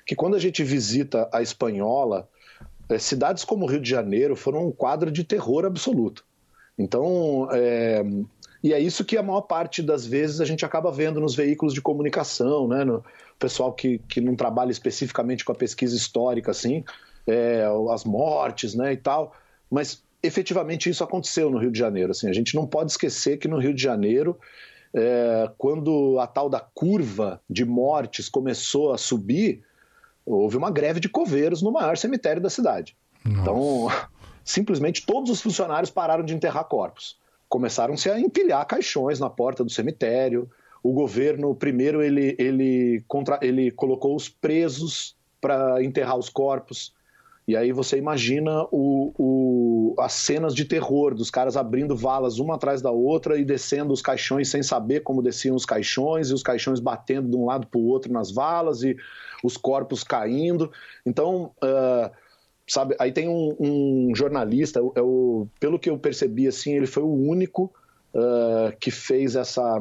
Que 0.06 0.14
quando 0.14 0.36
a 0.36 0.38
gente 0.38 0.62
visita 0.62 1.28
a 1.32 1.42
Espanhola, 1.42 2.28
é, 2.88 2.98
cidades 2.98 3.44
como 3.44 3.64
o 3.64 3.68
Rio 3.68 3.80
de 3.80 3.90
Janeiro 3.90 4.36
foram 4.36 4.66
um 4.68 4.72
quadro 4.72 5.10
de 5.10 5.24
terror 5.24 5.64
absoluto. 5.64 6.24
Então, 6.78 7.48
é, 7.52 8.02
e 8.62 8.72
é 8.72 8.78
isso 8.78 9.04
que 9.04 9.16
a 9.16 9.22
maior 9.22 9.42
parte 9.42 9.82
das 9.82 10.06
vezes 10.06 10.40
a 10.40 10.44
gente 10.44 10.64
acaba 10.64 10.90
vendo 10.90 11.20
nos 11.20 11.34
veículos 11.34 11.74
de 11.74 11.82
comunicação, 11.82 12.68
né? 12.68 12.84
No 12.84 13.04
pessoal 13.38 13.72
que, 13.72 13.98
que 14.08 14.20
não 14.20 14.36
trabalha 14.36 14.70
especificamente 14.70 15.44
com 15.44 15.52
a 15.52 15.54
pesquisa 15.54 15.96
histórica, 15.96 16.52
assim, 16.52 16.84
é, 17.26 17.66
as 17.92 18.04
mortes, 18.04 18.74
né, 18.74 18.92
e 18.92 18.96
tal. 18.96 19.34
Mas 19.70 20.02
efetivamente 20.22 20.88
isso 20.88 21.02
aconteceu 21.02 21.50
no 21.50 21.58
Rio 21.58 21.72
de 21.72 21.78
Janeiro. 21.78 22.12
Assim, 22.12 22.28
a 22.28 22.32
gente 22.32 22.54
não 22.54 22.66
pode 22.66 22.92
esquecer 22.92 23.38
que 23.38 23.48
no 23.48 23.58
Rio 23.58 23.74
de 23.74 23.82
Janeiro, 23.82 24.38
é, 24.94 25.50
quando 25.58 26.18
a 26.20 26.26
tal 26.26 26.48
da 26.48 26.60
curva 26.60 27.40
de 27.50 27.64
mortes 27.64 28.28
começou 28.28 28.92
a 28.92 28.98
subir, 28.98 29.62
houve 30.24 30.56
uma 30.56 30.70
greve 30.70 31.00
de 31.00 31.08
coveiros 31.08 31.62
no 31.62 31.72
maior 31.72 31.96
cemitério 31.96 32.40
da 32.40 32.48
cidade. 32.48 32.96
Nossa. 33.24 33.40
Então, 33.40 33.88
simplesmente 34.44 35.04
todos 35.04 35.30
os 35.30 35.40
funcionários 35.40 35.90
pararam 35.90 36.24
de 36.24 36.34
enterrar 36.34 36.64
corpos. 36.64 37.16
Começaram-se 37.48 38.10
a 38.10 38.18
empilhar 38.18 38.66
caixões 38.66 39.20
na 39.20 39.28
porta 39.28 39.62
do 39.62 39.70
cemitério. 39.70 40.50
O 40.82 40.92
governo, 40.92 41.54
primeiro, 41.54 42.02
ele, 42.02 42.34
ele, 42.38 43.04
contra, 43.06 43.38
ele 43.42 43.70
colocou 43.70 44.16
os 44.16 44.28
presos 44.28 45.14
para 45.40 45.82
enterrar 45.82 46.16
os 46.16 46.28
corpos. 46.28 46.94
E 47.46 47.56
aí 47.56 47.72
você 47.72 47.98
imagina 47.98 48.62
o, 48.70 49.12
o, 49.18 49.94
as 49.98 50.12
cenas 50.12 50.54
de 50.54 50.64
terror 50.64 51.14
dos 51.14 51.28
caras 51.28 51.56
abrindo 51.56 51.96
valas 51.96 52.38
uma 52.38 52.54
atrás 52.54 52.80
da 52.80 52.90
outra 52.90 53.36
e 53.36 53.44
descendo 53.44 53.92
os 53.92 54.00
caixões 54.00 54.48
sem 54.48 54.62
saber 54.62 55.00
como 55.00 55.20
desciam 55.20 55.56
os 55.56 55.66
caixões, 55.66 56.30
e 56.30 56.34
os 56.34 56.42
caixões 56.42 56.78
batendo 56.78 57.28
de 57.28 57.36
um 57.36 57.46
lado 57.46 57.66
para 57.66 57.80
o 57.80 57.86
outro 57.86 58.12
nas 58.12 58.30
valas 58.30 58.82
e 58.84 58.96
os 59.42 59.56
corpos 59.56 60.04
caindo. 60.04 60.70
Então, 61.04 61.50
uh, 61.62 62.10
sabe? 62.66 62.94
Aí 62.98 63.12
tem 63.12 63.28
um, 63.28 63.56
um 63.58 64.14
jornalista, 64.14 64.80
é 64.94 65.02
o, 65.02 65.46
pelo 65.58 65.78
que 65.78 65.90
eu 65.90 65.98
percebi, 65.98 66.46
assim, 66.46 66.74
ele 66.74 66.86
foi 66.86 67.02
o 67.02 67.12
único 67.12 67.72
uh, 68.14 68.76
que 68.78 68.90
fez 68.90 69.36
essa 69.36 69.80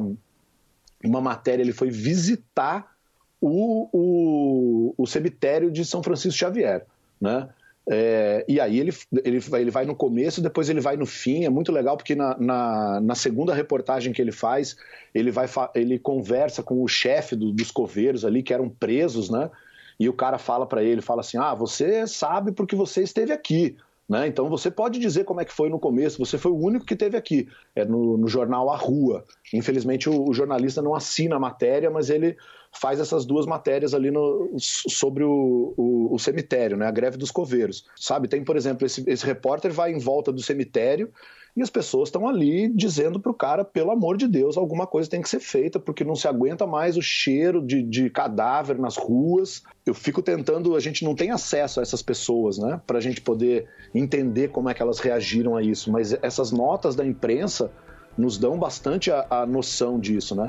uma 1.04 1.20
matéria. 1.20 1.62
Ele 1.62 1.72
foi 1.72 1.90
visitar 1.90 2.92
o, 3.40 3.88
o, 3.92 4.94
o 4.96 5.06
cemitério 5.06 5.70
de 5.70 5.84
São 5.84 6.02
Francisco 6.02 6.38
Xavier, 6.38 6.86
né? 7.20 7.48
É, 7.90 8.44
e 8.46 8.60
aí 8.60 8.78
ele, 8.78 8.94
ele, 9.24 9.40
ele 9.54 9.70
vai 9.70 9.84
no 9.84 9.96
começo, 9.96 10.40
depois 10.40 10.70
ele 10.70 10.80
vai 10.80 10.96
no 10.96 11.04
fim. 11.04 11.44
É 11.44 11.50
muito 11.50 11.72
legal 11.72 11.96
porque 11.96 12.14
na, 12.14 12.38
na, 12.38 13.00
na 13.00 13.14
segunda 13.16 13.52
reportagem 13.52 14.12
que 14.12 14.22
ele 14.22 14.30
faz, 14.30 14.76
ele, 15.12 15.32
vai, 15.32 15.48
ele 15.74 15.98
conversa 15.98 16.62
com 16.62 16.82
o 16.82 16.86
chefe 16.86 17.34
do, 17.34 17.50
dos 17.50 17.72
coveiros 17.72 18.24
ali, 18.24 18.42
que 18.42 18.54
eram 18.54 18.68
presos, 18.68 19.28
né? 19.30 19.50
E 19.98 20.08
o 20.08 20.12
cara 20.12 20.38
fala 20.38 20.66
para 20.66 20.82
ele, 20.82 21.00
fala 21.00 21.20
assim, 21.20 21.38
ah, 21.38 21.54
você 21.54 22.06
sabe 22.06 22.52
porque 22.52 22.76
você 22.76 23.02
esteve 23.02 23.32
aqui, 23.32 23.76
né? 24.08 24.26
Então 24.26 24.48
você 24.48 24.70
pode 24.70 24.98
dizer 24.98 25.24
como 25.24 25.40
é 25.40 25.44
que 25.44 25.52
foi 25.52 25.68
no 25.68 25.78
começo, 25.78 26.18
você 26.18 26.36
foi 26.36 26.50
o 26.50 26.58
único 26.58 26.84
que 26.84 26.94
esteve 26.94 27.16
aqui, 27.16 27.48
é 27.74 27.84
no, 27.84 28.16
no 28.16 28.28
jornal 28.28 28.70
A 28.70 28.76
Rua. 28.76 29.24
Infelizmente 29.52 30.08
o, 30.08 30.28
o, 30.28 30.34
jornalista 30.34 30.82
não 30.82 30.94
assina 30.94 31.36
a 31.36 31.40
matéria, 31.40 31.90
mas 31.90 32.10
ele 32.10 32.36
faz 32.72 33.00
essas 33.00 33.24
duas 33.24 33.46
matérias 33.46 33.94
ali 33.94 34.10
no, 34.10 34.54
sobre 34.58 35.24
o, 35.24 35.74
o, 35.76 36.14
o, 36.14 36.18
cemitério, 36.18 36.76
né? 36.76 36.86
A 36.86 36.90
greve 36.90 37.16
dos 37.16 37.30
coveiros, 37.30 37.86
sabe? 37.96 38.28
Tem, 38.28 38.42
por 38.42 38.56
exemplo, 38.56 38.86
esse, 38.86 39.02
esse 39.08 39.24
repórter 39.24 39.72
vai 39.72 39.92
em 39.92 39.98
volta 39.98 40.32
do 40.32 40.42
cemitério 40.42 41.10
e 41.54 41.62
as 41.62 41.68
pessoas 41.68 42.08
estão 42.08 42.26
ali 42.26 42.68
dizendo 42.68 43.20
para 43.20 43.30
o 43.30 43.34
cara, 43.34 43.64
pelo 43.64 43.90
amor 43.90 44.16
de 44.16 44.26
Deus, 44.26 44.56
alguma 44.56 44.86
coisa 44.86 45.10
tem 45.10 45.20
que 45.20 45.28
ser 45.28 45.40
feita, 45.40 45.78
porque 45.78 46.02
não 46.02 46.14
se 46.14 46.26
aguenta 46.26 46.66
mais 46.66 46.96
o 46.96 47.02
cheiro 47.02 47.60
de, 47.60 47.82
de 47.82 48.08
cadáver 48.08 48.78
nas 48.78 48.96
ruas. 48.96 49.62
Eu 49.84 49.92
fico 49.92 50.22
tentando, 50.22 50.74
a 50.74 50.80
gente 50.80 51.04
não 51.04 51.14
tem 51.14 51.30
acesso 51.30 51.80
a 51.80 51.82
essas 51.82 52.00
pessoas, 52.00 52.56
né, 52.58 52.80
para 52.86 52.98
a 52.98 53.00
gente 53.02 53.20
poder 53.20 53.68
entender 53.94 54.48
como 54.48 54.70
é 54.70 54.74
que 54.74 54.82
elas 54.82 54.98
reagiram 54.98 55.54
a 55.54 55.62
isso, 55.62 55.92
mas 55.92 56.12
essas 56.22 56.50
notas 56.50 56.96
da 56.96 57.04
imprensa 57.04 57.70
nos 58.16 58.38
dão 58.38 58.58
bastante 58.58 59.10
a, 59.10 59.26
a 59.28 59.46
noção 59.46 59.98
disso, 59.98 60.34
né? 60.34 60.46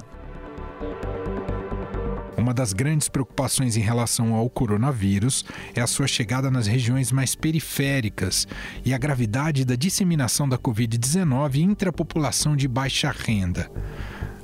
Uma 2.53 2.57
das 2.57 2.71
grandes 2.71 3.09
preocupações 3.09 3.75
em 3.75 3.79
relação 3.79 4.35
ao 4.35 4.47
coronavírus 4.47 5.43
é 5.75 5.81
a 5.81 5.87
sua 5.87 6.05
chegada 6.05 6.51
nas 6.51 6.67
regiões 6.67 7.11
mais 7.11 7.33
periféricas 7.33 8.47
e 8.85 8.93
a 8.93 8.97
gravidade 8.99 9.65
da 9.65 9.73
disseminação 9.73 10.47
da 10.47 10.55
Covid-19 10.55 11.63
entre 11.63 11.89
a 11.89 11.91
população 11.91 12.55
de 12.55 12.67
baixa 12.67 13.09
renda. 13.09 13.71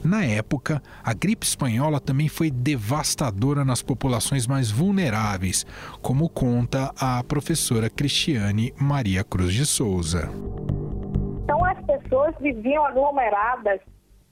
Na 0.04 0.26
época, 0.26 0.82
a 1.04 1.14
gripe 1.14 1.46
espanhola 1.46 2.00
também 2.00 2.28
foi 2.28 2.50
devastadora 2.50 3.64
nas 3.64 3.84
populações 3.84 4.48
mais 4.48 4.72
vulneráveis, 4.72 5.64
como 6.02 6.28
conta 6.28 6.92
a 7.00 7.24
professora 7.24 7.92
Cristiane 7.92 8.74
Maria 8.76 9.24
Cruz 9.24 9.54
de 9.54 9.68
Souza. 9.68 10.32
Então, 11.44 11.64
as 11.64 11.78
pessoas 11.86 12.34
viviam 12.42 12.84
aglomeradas 12.88 13.80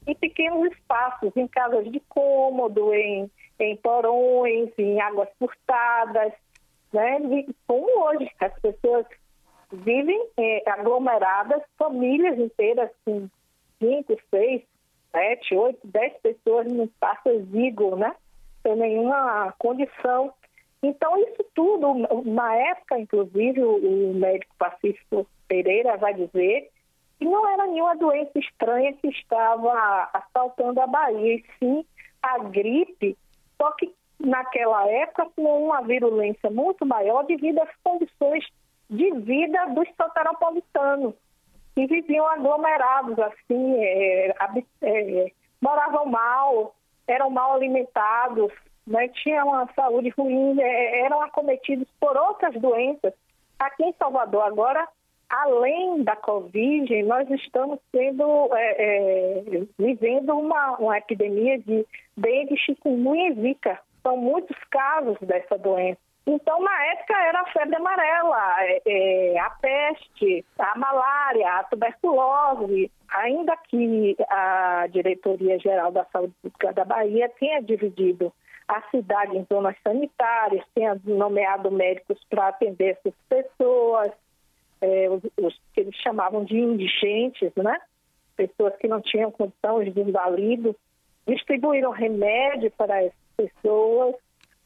em 0.04 0.16
pequenos 0.16 0.72
espaços, 0.72 1.30
em 1.36 1.46
casas 1.46 1.84
de 1.92 2.02
cômodo, 2.08 2.92
em 2.92 3.30
em 3.58 3.76
porões, 3.76 4.70
em 4.78 5.00
águas 5.00 5.28
furtadas, 5.38 6.32
né? 6.92 7.18
como 7.66 8.04
hoje 8.04 8.30
as 8.40 8.60
pessoas 8.60 9.06
vivem 9.72 10.28
é, 10.36 10.70
aglomeradas, 10.70 11.62
famílias 11.76 12.38
inteiras 12.38 12.90
com 13.04 13.28
cinco, 13.78 14.16
seis, 14.30 14.62
sete, 15.12 15.54
oito, 15.54 15.80
dez 15.84 16.12
pessoas 16.22 16.66
num 16.66 16.84
espaço 16.84 17.28
exíguo, 17.28 17.96
né? 17.96 18.14
Sem 18.62 18.76
nenhuma 18.76 19.54
condição. 19.58 20.32
Então, 20.82 21.18
isso 21.18 21.44
tudo, 21.54 21.94
na 22.24 22.54
época, 22.54 22.98
inclusive, 22.98 23.62
o 23.62 24.14
médico 24.14 24.54
Pacífico 24.58 25.26
Pereira 25.48 25.96
vai 25.96 26.14
dizer 26.14 26.70
que 27.18 27.24
não 27.24 27.48
era 27.48 27.66
nenhuma 27.66 27.96
doença 27.96 28.38
estranha 28.38 28.92
que 28.92 29.08
estava 29.08 30.08
assaltando 30.12 30.80
a 30.80 30.86
Bahia, 30.86 31.34
e 31.34 31.44
sim 31.58 31.84
a 32.22 32.38
gripe 32.38 33.16
só 33.60 33.70
que 33.72 33.92
naquela 34.18 34.86
época 34.88 35.26
com 35.36 35.66
uma 35.66 35.82
virulência 35.82 36.50
muito 36.50 36.84
maior 36.86 37.24
devido 37.24 37.60
às 37.60 37.70
condições 37.82 38.44
de 38.90 39.10
vida 39.20 39.66
dos 39.66 39.88
soteropolitanos, 39.96 41.14
que 41.74 41.86
viviam 41.86 42.26
aglomerados, 42.26 43.18
assim, 43.18 43.74
é, 43.76 44.34
é, 44.82 45.32
moravam 45.60 46.06
mal, 46.06 46.74
eram 47.06 47.30
mal 47.30 47.54
alimentados, 47.54 48.52
né, 48.86 49.08
tinham 49.08 49.48
uma 49.48 49.68
saúde 49.74 50.08
ruim, 50.10 50.60
é, 50.60 51.00
eram 51.00 51.20
acometidos 51.22 51.86
por 52.00 52.16
outras 52.16 52.54
doenças. 52.54 53.12
Aqui 53.58 53.84
em 53.84 53.94
Salvador, 53.98 54.42
agora, 54.42 54.88
além 55.28 56.02
da 56.02 56.16
Covid, 56.16 57.02
nós 57.02 57.28
estamos 57.30 57.78
sendo, 57.90 58.48
é, 58.54 58.76
é, 58.78 59.42
vivendo 59.78 60.34
uma, 60.34 60.76
uma 60.78 60.98
epidemia 60.98 61.58
de 61.58 61.86
dengue, 62.16 62.56
chikungunya 62.56 63.30
e 63.30 63.34
zika. 63.34 63.78
São 64.02 64.16
muitos 64.16 64.56
casos 64.70 65.18
dessa 65.20 65.58
doença. 65.58 66.00
Então, 66.26 66.60
na 66.62 66.84
época, 66.86 67.14
era 67.26 67.40
a 67.40 67.46
febre 67.46 67.76
amarela, 67.76 68.56
é, 68.60 68.82
é 68.86 69.38
a 69.38 69.50
peste, 69.50 70.44
a 70.58 70.78
malária, 70.78 71.48
a 71.54 71.64
tuberculose. 71.64 72.90
Ainda 73.08 73.56
que 73.56 74.14
a 74.28 74.86
Diretoria-Geral 74.90 75.90
da 75.90 76.04
Saúde 76.12 76.34
Pública 76.42 76.72
da 76.74 76.84
Bahia 76.84 77.30
tenha 77.40 77.62
dividido 77.62 78.30
a 78.68 78.82
cidade 78.90 79.38
em 79.38 79.46
zonas 79.50 79.74
sanitárias, 79.82 80.62
tenha 80.74 81.00
nomeado 81.04 81.70
médicos 81.70 82.20
para 82.28 82.48
atender 82.48 82.98
essas 82.98 83.14
pessoas, 83.26 84.12
é, 84.80 85.08
os, 85.10 85.22
os, 85.42 85.60
que 85.72 85.80
eles 85.80 85.94
chamavam 85.96 86.44
de 86.44 86.56
indigentes, 86.56 87.52
né? 87.56 87.78
pessoas 88.36 88.76
que 88.76 88.86
não 88.86 89.00
tinham 89.00 89.32
condição 89.32 89.82
de 89.82 90.00
inválidos, 90.00 90.76
distribuíram 91.26 91.90
remédio 91.90 92.70
para 92.76 93.02
essas 93.02 93.18
pessoas, 93.36 94.14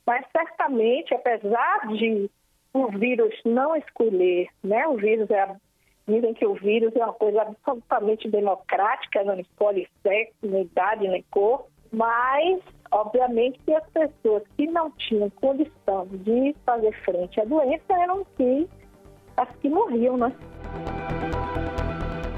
mas 0.07 0.27
certamente, 0.31 1.15
apesar 1.15 1.89
de 1.89 2.31
o 2.75 2.89
vírus 2.89 3.35
não 3.45 3.75
escolher, 3.77 4.49
né? 4.63 4.87
o 4.87 4.97
vírus 4.97 5.31
é 5.31 5.57
dizem 6.07 6.35
que 6.35 6.47
o 6.47 6.55
vírus 6.55 6.95
é 6.97 7.05
uma 7.05 7.13
coisa 7.13 7.43
absolutamente 7.43 8.29
democrática, 8.29 9.23
não 9.25 9.39
escolhe 9.39 9.89
sexo, 10.03 10.35
nem 10.43 10.63
idade, 10.63 11.09
nem 11.09 11.25
cor, 11.31 11.67
mas, 11.93 12.61
obviamente, 12.91 13.59
que 13.61 13.75
as 13.75 13.89
pessoas 13.91 14.43
que 14.57 14.67
não 14.67 14.91
tinham 14.93 15.31
condição 15.31 16.07
de 16.11 16.55
fazer 16.65 16.93
frente 17.05 17.41
à 17.41 17.45
doença 17.45 17.93
eram 17.93 18.25
que 18.37 18.69
que 19.61 19.69
morriam, 19.69 20.17
né? 20.17 20.33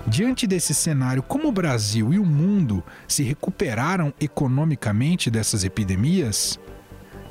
Diante 0.06 0.46
desse 0.46 0.72
cenário, 0.74 1.22
como 1.22 1.48
o 1.48 1.52
Brasil 1.52 2.12
e 2.12 2.18
o 2.18 2.24
mundo 2.24 2.84
se 3.08 3.22
recuperaram 3.22 4.12
economicamente 4.20 5.30
dessas 5.30 5.64
epidemias? 5.64 6.60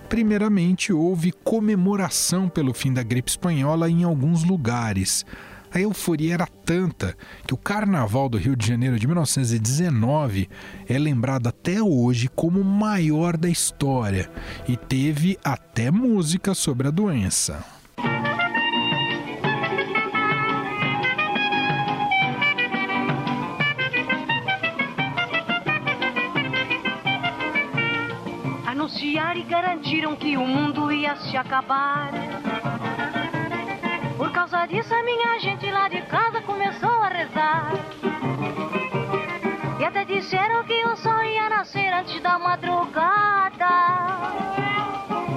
Primeiramente, 0.09 0.91
houve 0.91 1.31
comemoração 1.31 2.49
pelo 2.49 2.73
fim 2.73 2.91
da 2.91 3.01
gripe 3.01 3.29
espanhola 3.29 3.89
em 3.89 4.03
alguns 4.03 4.43
lugares. 4.43 5.25
A 5.73 5.79
euforia 5.79 6.35
era 6.35 6.45
tanta 6.45 7.17
que 7.47 7.53
o 7.53 7.57
Carnaval 7.57 8.29
do 8.29 8.37
Rio 8.37 8.55
de 8.55 8.67
Janeiro 8.67 8.99
de 8.99 9.07
1919 9.07 10.47
é 10.87 10.99
lembrado 10.99 11.47
até 11.47 11.81
hoje 11.81 12.27
como 12.27 12.59
o 12.59 12.65
maior 12.65 13.35
da 13.35 13.49
história 13.49 14.29
e 14.67 14.77
teve 14.77 15.37
até 15.43 15.89
música 15.89 16.53
sobre 16.53 16.89
a 16.89 16.91
doença. 16.91 17.82
E 29.73 29.83
garantiram 29.83 30.15
que 30.15 30.37
o 30.37 30.45
mundo 30.45 30.91
ia 30.91 31.15
se 31.15 31.35
acabar. 31.35 32.11
Por 34.17 34.31
causa 34.31 34.65
disso, 34.67 34.93
a 34.93 35.03
minha 35.03 35.39
gente 35.39 35.69
lá 35.71 35.87
de 35.87 36.01
casa 36.03 36.41
começou 36.41 36.89
a 36.89 37.07
rezar. 37.07 37.73
E 39.79 39.85
até 39.85 40.05
disseram 40.05 40.63
que 40.63 40.85
o 40.85 40.95
sol 40.95 41.23
ia 41.23 41.49
nascer 41.49 41.91
antes 41.91 42.21
da 42.21 42.37
madrugada. 42.37 43.67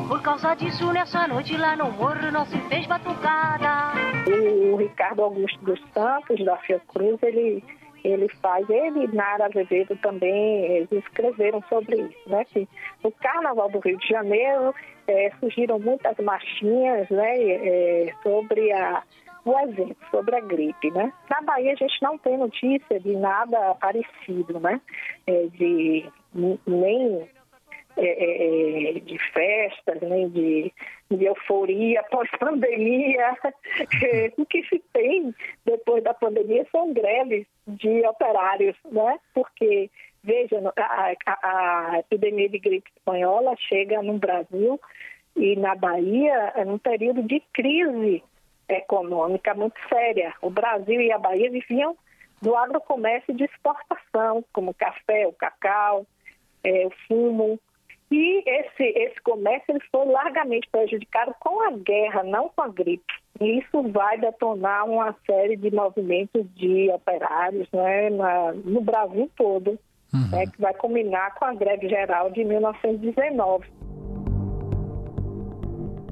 Por 0.06 0.20
causa 0.20 0.54
disso, 0.54 0.92
nessa 0.92 1.26
noite 1.26 1.56
lá 1.56 1.74
no 1.74 1.90
morro 1.92 2.30
não 2.30 2.44
se 2.44 2.58
fez 2.68 2.86
batucada. 2.86 3.94
O 4.72 4.76
Ricardo 4.76 5.22
Augusto 5.22 5.64
dos 5.64 5.80
Santos, 5.94 6.44
da 6.44 6.56
Fiocruz, 6.58 7.22
ele 7.22 7.64
ele 8.06 8.28
faz, 8.40 8.68
ele 8.68 9.04
e 9.04 9.14
Nara 9.14 9.46
Azevedo 9.46 9.96
também, 9.96 10.64
eles 10.66 10.92
escreveram 10.92 11.62
sobre 11.68 12.00
isso, 12.02 12.28
né? 12.28 12.44
Que 12.44 12.68
no 13.02 13.10
Carnaval 13.12 13.70
do 13.70 13.80
Rio 13.80 13.98
de 13.98 14.08
Janeiro 14.08 14.74
é, 15.08 15.30
surgiram 15.40 15.78
muitas 15.78 16.16
marchinhas, 16.18 17.08
né? 17.10 17.38
É, 17.38 18.14
sobre 18.22 18.72
a, 18.72 19.02
o 19.44 19.58
evento, 19.58 19.96
sobre 20.10 20.36
a 20.36 20.40
gripe, 20.40 20.90
né? 20.90 21.12
Na 21.30 21.40
Bahia 21.42 21.72
a 21.72 21.76
gente 21.76 22.02
não 22.02 22.18
tem 22.18 22.36
notícia 22.36 23.00
de 23.00 23.16
nada 23.16 23.74
parecido, 23.74 24.58
né? 24.60 24.80
É, 25.26 25.46
de 25.46 26.06
nem 26.66 27.28
é, 27.96 28.04
é, 28.04 28.90
é, 28.96 29.00
de 29.00 29.18
festas, 29.32 30.00
nem 30.02 30.28
de, 30.28 30.72
de 31.10 31.24
euforia 31.24 32.02
pós-pandemia. 32.10 33.36
o 34.38 34.46
que 34.46 34.62
se 34.64 34.82
tem 34.92 35.34
depois 35.64 36.02
da 36.02 36.14
pandemia 36.14 36.66
são 36.70 36.92
greves 36.92 37.46
de 37.66 38.04
operários, 38.06 38.76
né? 38.90 39.18
Porque, 39.34 39.90
veja, 40.22 40.60
a, 40.76 41.12
a, 41.26 41.90
a 41.92 41.98
epidemia 42.00 42.48
de 42.48 42.58
gripe 42.58 42.90
espanhola 42.96 43.54
chega 43.56 44.02
no 44.02 44.18
Brasil 44.18 44.80
e 45.36 45.54
na 45.56 45.74
Bahia 45.74 46.54
num 46.66 46.78
período 46.78 47.22
de 47.22 47.40
crise 47.52 48.22
econômica 48.68 49.54
muito 49.54 49.76
séria. 49.88 50.34
O 50.42 50.50
Brasil 50.50 51.00
e 51.00 51.12
a 51.12 51.18
Bahia 51.18 51.50
viviam 51.50 51.96
do 52.42 52.54
agrocomércio 52.54 53.34
de 53.34 53.44
exportação, 53.44 54.44
como 54.52 54.74
café, 54.74 55.26
o 55.26 55.32
cacau, 55.32 56.06
é, 56.62 56.86
o 56.86 56.90
fumo, 57.06 57.58
e 58.10 58.42
esse, 58.46 58.82
esse 58.82 59.20
comércio 59.22 59.64
ele 59.68 59.80
foi 59.90 60.06
largamente 60.06 60.68
prejudicado 60.70 61.34
com 61.40 61.60
a 61.62 61.72
guerra, 61.72 62.22
não 62.22 62.48
com 62.48 62.62
a 62.62 62.68
gripe. 62.68 63.12
E 63.40 63.58
isso 63.58 63.82
vai 63.90 64.18
detonar 64.18 64.88
uma 64.88 65.14
série 65.26 65.56
de 65.56 65.70
movimentos 65.74 66.46
de 66.54 66.88
operários 66.90 67.68
né, 67.72 68.10
na, 68.10 68.52
no 68.52 68.80
Brasil 68.80 69.30
todo, 69.36 69.78
uhum. 70.14 70.30
né, 70.30 70.46
que 70.46 70.60
vai 70.60 70.72
culminar 70.74 71.34
com 71.34 71.44
a 71.44 71.54
greve 71.54 71.88
geral 71.88 72.30
de 72.30 72.44
1919. 72.44 73.66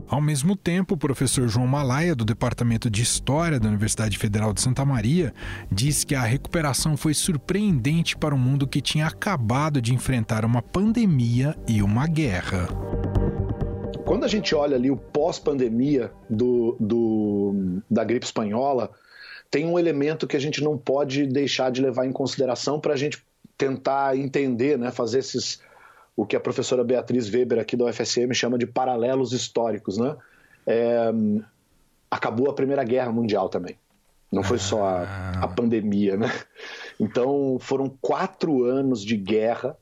Ao 0.08 0.20
mesmo 0.20 0.54
tempo, 0.54 0.94
o 0.94 0.98
professor 0.98 1.48
João 1.48 1.66
Malaya, 1.66 2.14
do 2.14 2.24
Departamento 2.24 2.90
de 2.90 3.02
História 3.02 3.58
da 3.58 3.68
Universidade 3.68 4.18
Federal 4.18 4.52
de 4.52 4.60
Santa 4.60 4.84
Maria, 4.84 5.32
diz 5.72 6.04
que 6.04 6.14
a 6.14 6.22
recuperação 6.22 6.96
foi 6.96 7.14
surpreendente 7.14 8.16
para 8.16 8.34
um 8.34 8.38
mundo 8.38 8.66
que 8.66 8.80
tinha 8.80 9.06
acabado 9.06 9.80
de 9.80 9.94
enfrentar 9.94 10.44
uma 10.44 10.60
pandemia 10.60 11.56
e 11.66 11.82
uma 11.82 12.06
guerra. 12.06 12.68
Quando 14.04 14.24
a 14.24 14.28
gente 14.28 14.54
olha 14.54 14.76
ali 14.76 14.90
o 14.90 14.96
pós-pandemia 14.96 16.12
do, 16.28 16.76
do, 16.78 17.80
da 17.90 18.04
gripe 18.04 18.26
espanhola, 18.26 18.90
tem 19.50 19.64
um 19.66 19.78
elemento 19.78 20.26
que 20.26 20.36
a 20.36 20.40
gente 20.40 20.62
não 20.62 20.76
pode 20.76 21.26
deixar 21.26 21.70
de 21.70 21.80
levar 21.80 22.04
em 22.04 22.12
consideração 22.12 22.78
para 22.78 22.92
a 22.92 22.96
gente 22.96 23.24
tentar 23.56 24.16
entender, 24.16 24.76
né, 24.76 24.90
fazer 24.90 25.20
esses 25.20 25.60
o 26.16 26.24
que 26.24 26.37
a 26.37 26.40
professora 26.40 26.85
Beatriz 26.85 27.29
Weber 27.29 27.59
aqui 27.59 27.77
da 27.77 27.87
UFSM 27.87 28.33
chama 28.33 28.57
de 28.57 28.66
paralelos 28.66 29.33
históricos, 29.33 29.98
né? 29.98 30.16
É, 30.66 31.12
acabou 32.11 32.48
a 32.48 32.55
Primeira 32.55 32.85
Guerra 32.85 33.12
Mundial 33.12 33.48
também. 33.48 33.77
Não 34.31 34.42
foi 34.42 34.59
só 34.59 34.85
a, 34.85 35.33
a 35.42 35.48
pandemia, 35.48 36.16
né? 36.16 36.31
Então 36.98 37.57
foram 37.61 37.88
quatro 38.00 38.64
anos 38.64 39.05
de 39.05 39.16
guerra. 39.16 39.77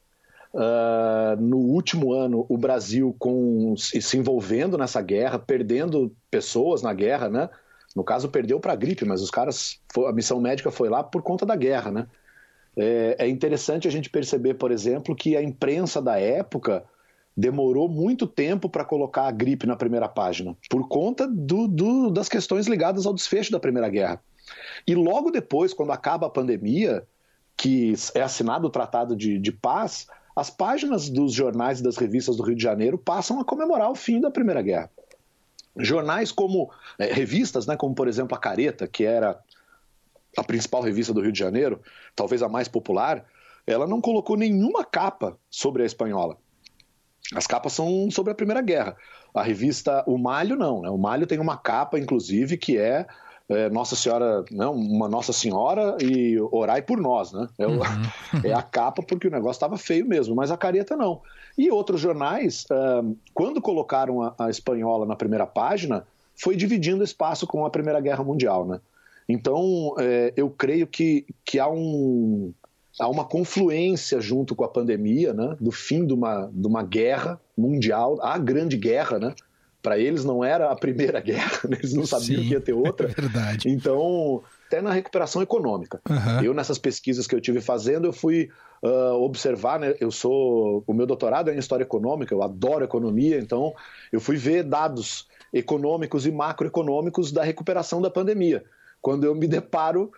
Uh, 0.55 1.40
no 1.40 1.59
último 1.59 2.12
ano, 2.12 2.45
o 2.49 2.59
Brasil 2.59 3.14
com, 3.18 3.75
se 3.77 4.18
envolvendo 4.18 4.77
nessa 4.77 5.01
guerra, 5.01 5.38
perdendo 5.38 6.14
pessoas 6.31 6.83
na 6.83 6.92
guerra, 6.92 7.29
né? 7.29 7.51
No 7.95 8.03
caso, 8.03 8.29
perdeu 8.29 8.59
para 8.59 8.73
a 8.73 8.77
gripe, 8.77 9.05
mas 9.05 9.21
os 9.23 9.31
caras, 9.31 9.79
a 10.07 10.12
missão 10.12 10.40
médica 10.40 10.71
foi 10.71 10.88
lá 10.88 11.03
por 11.03 11.23
conta 11.23 11.45
da 11.45 11.57
guerra, 11.57 11.90
né? 11.90 12.07
É, 12.76 13.16
é 13.18 13.28
interessante 13.28 13.87
a 13.87 13.90
gente 13.90 14.08
perceber, 14.08 14.54
por 14.54 14.70
exemplo, 14.70 15.14
que 15.14 15.37
a 15.37 15.42
imprensa 15.42 16.00
da 16.00 16.18
época 16.18 16.85
demorou 17.37 17.88
muito 17.88 18.26
tempo 18.26 18.68
para 18.68 18.85
colocar 18.85 19.26
a 19.26 19.30
gripe 19.30 19.66
na 19.66 19.76
primeira 19.76 20.08
página, 20.08 20.56
por 20.68 20.88
conta 20.88 21.26
do, 21.26 21.66
do, 21.66 22.11
das 22.11 22.28
questões 22.28 22.66
ligadas 22.66 23.06
ao 23.06 23.14
desfecho 23.14 23.50
da 23.50 23.61
Primeira 23.61 23.88
Guerra. 23.88 24.20
E 24.87 24.94
logo 24.94 25.30
depois, 25.30 25.72
quando 25.72 25.92
acaba 25.92 26.26
a 26.26 26.30
pandemia, 26.30 27.06
que 27.56 27.94
é 28.14 28.20
assinado 28.20 28.66
o 28.66 28.70
Tratado 28.70 29.16
de, 29.16 29.38
de 29.38 29.52
Paz, 29.52 30.06
as 30.35 30.50
páginas 30.50 31.08
dos 31.08 31.32
jornais 31.32 31.80
e 31.80 31.82
das 31.82 31.96
revistas 31.96 32.37
do 32.37 32.42
Rio 32.42 32.56
de 32.56 32.62
Janeiro 32.62 32.98
passam 32.98 33.40
a 33.40 33.44
comemorar 33.44 33.90
o 33.90 33.94
fim 33.94 34.20
da 34.20 34.30
Primeira 34.30 34.62
Guerra. 34.62 34.90
Jornais 35.76 36.30
como, 36.30 36.70
é, 36.98 37.12
revistas, 37.12 37.66
né, 37.66 37.76
como 37.76 37.94
por 37.94 38.08
exemplo 38.08 38.37
a 38.37 38.40
Careta, 38.40 38.87
que 38.87 39.04
era 39.04 39.38
a 40.37 40.42
principal 40.45 40.83
revista 40.83 41.12
do 41.12 41.21
Rio 41.21 41.33
de 41.33 41.38
Janeiro, 41.38 41.81
talvez 42.16 42.42
a 42.42 42.49
mais 42.49 42.68
popular, 42.68 43.25
ela 43.66 43.87
não 43.87 44.01
colocou 44.01 44.37
nenhuma 44.37 44.85
capa 44.85 45.37
sobre 45.51 45.83
a 45.83 45.87
espanhola. 45.87 46.37
As 47.35 47.47
capas 47.47 47.73
são 47.73 48.11
sobre 48.11 48.33
a 48.33 48.35
Primeira 48.35 48.61
Guerra. 48.61 48.97
A 49.35 49.42
revista 49.42 50.05
O 50.07 50.18
Malho 50.18 50.57
não, 50.57 50.83
né? 50.83 50.90
O 50.90 50.99
Malho 50.99 51.27
tem 51.27 51.38
uma 51.38 51.57
capa, 51.57 51.99
inclusive, 51.99 52.57
que 52.57 52.77
é, 52.77 53.07
é 53.49 53.71
Nossa 53.71 53.97
Senhora, 53.97 54.45
não, 54.51 54.75
uma 54.75 55.09
Nossa 55.09 55.33
Senhora 55.33 55.97
e 56.03 56.38
orai 56.51 56.83
por 56.83 56.99
nós, 56.99 57.33
né? 57.33 57.49
É, 57.59 57.66
uhum. 57.66 57.81
é 58.45 58.53
a 58.53 58.62
capa 58.62 59.03
porque 59.03 59.29
o 59.29 59.31
negócio 59.31 59.53
estava 59.53 59.79
feio 59.79 60.07
mesmo, 60.07 60.35
mas 60.35 60.51
a 60.51 60.57
careta 60.57 60.97
não. 60.97 61.23
E 61.57 61.71
outros 61.71 62.01
jornais, 62.01 62.66
uh, 62.71 63.16
quando 63.33 63.62
colocaram 63.62 64.23
a, 64.23 64.35
a 64.38 64.51
espanhola 64.51 65.07
na 65.07 65.16
primeira 65.16 65.47
página, 65.47 66.07
foi 66.35 66.57
dividindo 66.57 67.05
espaço 67.05 67.47
com 67.47 67.64
a 67.64 67.71
Primeira 67.71 68.01
Guerra 68.01 68.25
Mundial, 68.25 68.66
né? 68.66 68.81
Então, 69.28 69.94
é, 69.98 70.32
eu 70.37 70.50
creio 70.50 70.87
que, 70.87 71.26
que 71.44 71.58
há, 71.58 71.68
um, 71.68 72.52
há 72.98 73.08
uma 73.08 73.24
confluência 73.24 74.20
junto 74.20 74.54
com 74.54 74.64
a 74.64 74.68
pandemia, 74.68 75.32
né, 75.32 75.56
do 75.61 75.70
fim 75.70 76.06
de 76.06 76.12
uma, 76.12 76.50
de 76.52 76.66
uma 76.66 76.82
guerra 76.82 77.40
mundial, 77.56 78.18
a 78.22 78.38
grande 78.38 78.76
guerra, 78.76 79.18
né? 79.18 79.35
Para 79.82 79.98
eles 79.98 80.24
não 80.24 80.44
era 80.44 80.70
a 80.70 80.76
primeira 80.76 81.18
guerra, 81.20 81.61
né, 81.68 81.76
eles 81.78 81.94
não 81.94 82.06
sabiam 82.06 82.42
Sim, 82.42 82.48
que 82.48 82.54
ia 82.54 82.61
ter 82.61 82.72
outra. 82.72 83.08
É 83.16 83.20
verdade. 83.20 83.68
Então, 83.68 84.42
até 84.66 84.80
na 84.80 84.92
recuperação 84.92 85.42
econômica. 85.42 86.00
Uhum. 86.08 86.44
Eu, 86.44 86.54
nessas 86.54 86.78
pesquisas 86.78 87.26
que 87.26 87.35
eu 87.35 87.40
tive 87.40 87.61
fazendo, 87.61 88.06
eu 88.06 88.12
fui 88.12 88.48
uh, 88.82 89.14
observar, 89.22 89.80
né, 89.80 89.94
eu 90.00 90.11
sou, 90.11 90.85
o 90.87 90.94
meu 90.94 91.06
doutorado 91.06 91.50
é 91.50 91.54
em 91.54 91.58
História 91.58 91.85
Econômica, 91.85 92.35
eu 92.35 92.42
adoro 92.42 92.85
economia, 92.85 93.38
então 93.38 93.74
eu 94.12 94.20
fui 94.20 94.37
ver 94.37 94.62
dados 94.62 95.26
econômicos 95.52 96.26
e 96.26 96.30
macroeconômicos 96.30 97.30
da 97.30 97.42
recuperação 97.42 98.00
da 98.00 98.11
pandemia 98.11 98.64
quando 99.02 99.24
eu 99.24 99.34
me 99.34 99.46
deparo 99.46 100.10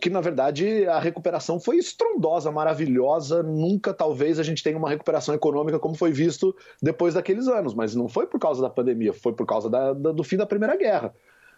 que 0.00 0.08
na 0.08 0.20
verdade 0.20 0.86
a 0.86 1.00
recuperação 1.00 1.58
foi 1.58 1.78
estrondosa, 1.78 2.50
maravilhosa. 2.52 3.42
Nunca, 3.42 3.92
talvez, 3.92 4.38
a 4.38 4.42
gente 4.44 4.62
tenha 4.62 4.78
uma 4.78 4.88
recuperação 4.88 5.34
econômica 5.34 5.80
como 5.80 5.96
foi 5.96 6.12
visto 6.12 6.54
depois 6.80 7.14
daqueles 7.14 7.48
anos, 7.48 7.74
mas 7.74 7.94
não 7.94 8.08
foi 8.08 8.26
por 8.26 8.38
causa 8.38 8.62
da 8.62 8.70
pandemia, 8.70 9.12
foi 9.12 9.32
por 9.32 9.44
causa 9.44 9.68
da, 9.68 9.92
da, 9.92 10.12
do 10.12 10.22
fim 10.22 10.36
da 10.36 10.46
Primeira 10.46 10.76
Guerra. 10.76 11.12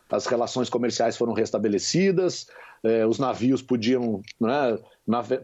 As 0.08 0.24
relações 0.26 0.70
comerciais 0.70 1.16
foram 1.16 1.32
restabelecidas, 1.32 2.46
eh, 2.82 3.04
os 3.04 3.18
navios 3.18 3.60
podiam 3.60 4.22
né, 4.40 4.78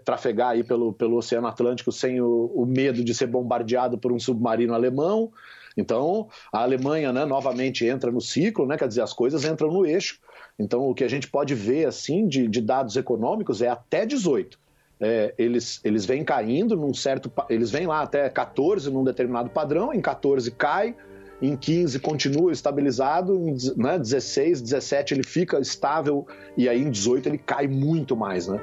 trafegar 0.04 0.50
aí 0.50 0.62
pelo, 0.62 0.92
pelo 0.92 1.16
Oceano 1.16 1.48
Atlântico 1.48 1.90
sem 1.90 2.20
o, 2.20 2.50
o 2.54 2.64
medo 2.64 3.02
de 3.04 3.12
ser 3.12 3.26
bombardeado 3.26 3.98
por 3.98 4.12
um 4.12 4.20
submarino 4.20 4.72
alemão. 4.72 5.32
Então, 5.76 6.28
a 6.52 6.62
Alemanha 6.62 7.12
né, 7.12 7.24
novamente 7.24 7.84
entra 7.84 8.10
no 8.10 8.20
ciclo, 8.20 8.66
né, 8.66 8.76
quer 8.76 8.86
dizer, 8.86 9.02
as 9.02 9.12
coisas 9.12 9.44
entram 9.44 9.70
no 9.72 9.84
eixo. 9.84 10.20
Então, 10.58 10.88
o 10.88 10.94
que 10.94 11.04
a 11.04 11.08
gente 11.08 11.28
pode 11.28 11.54
ver 11.54 11.86
assim 11.86 12.26
de, 12.26 12.46
de 12.46 12.60
dados 12.60 12.96
econômicos 12.96 13.62
é 13.62 13.68
até 13.68 14.06
18. 14.06 14.58
É, 15.00 15.34
eles, 15.36 15.80
eles 15.82 16.04
vêm 16.04 16.24
caindo 16.24 16.76
num 16.76 16.94
certo. 16.94 17.32
Eles 17.50 17.70
vêm 17.70 17.86
lá 17.86 18.02
até 18.02 18.28
14 18.28 18.88
num 18.90 19.02
determinado 19.02 19.50
padrão, 19.50 19.92
em 19.92 20.00
14 20.00 20.50
cai, 20.52 20.94
em 21.40 21.56
15 21.56 21.98
continua 21.98 22.52
estabilizado, 22.52 23.34
em 23.48 23.56
né, 23.76 23.98
16, 23.98 24.62
17 24.62 25.14
ele 25.14 25.24
fica 25.24 25.58
estável 25.58 26.24
e 26.56 26.68
aí 26.68 26.80
em 26.80 26.90
18 26.90 27.28
ele 27.28 27.38
cai 27.38 27.66
muito 27.66 28.16
mais, 28.16 28.46
né? 28.46 28.60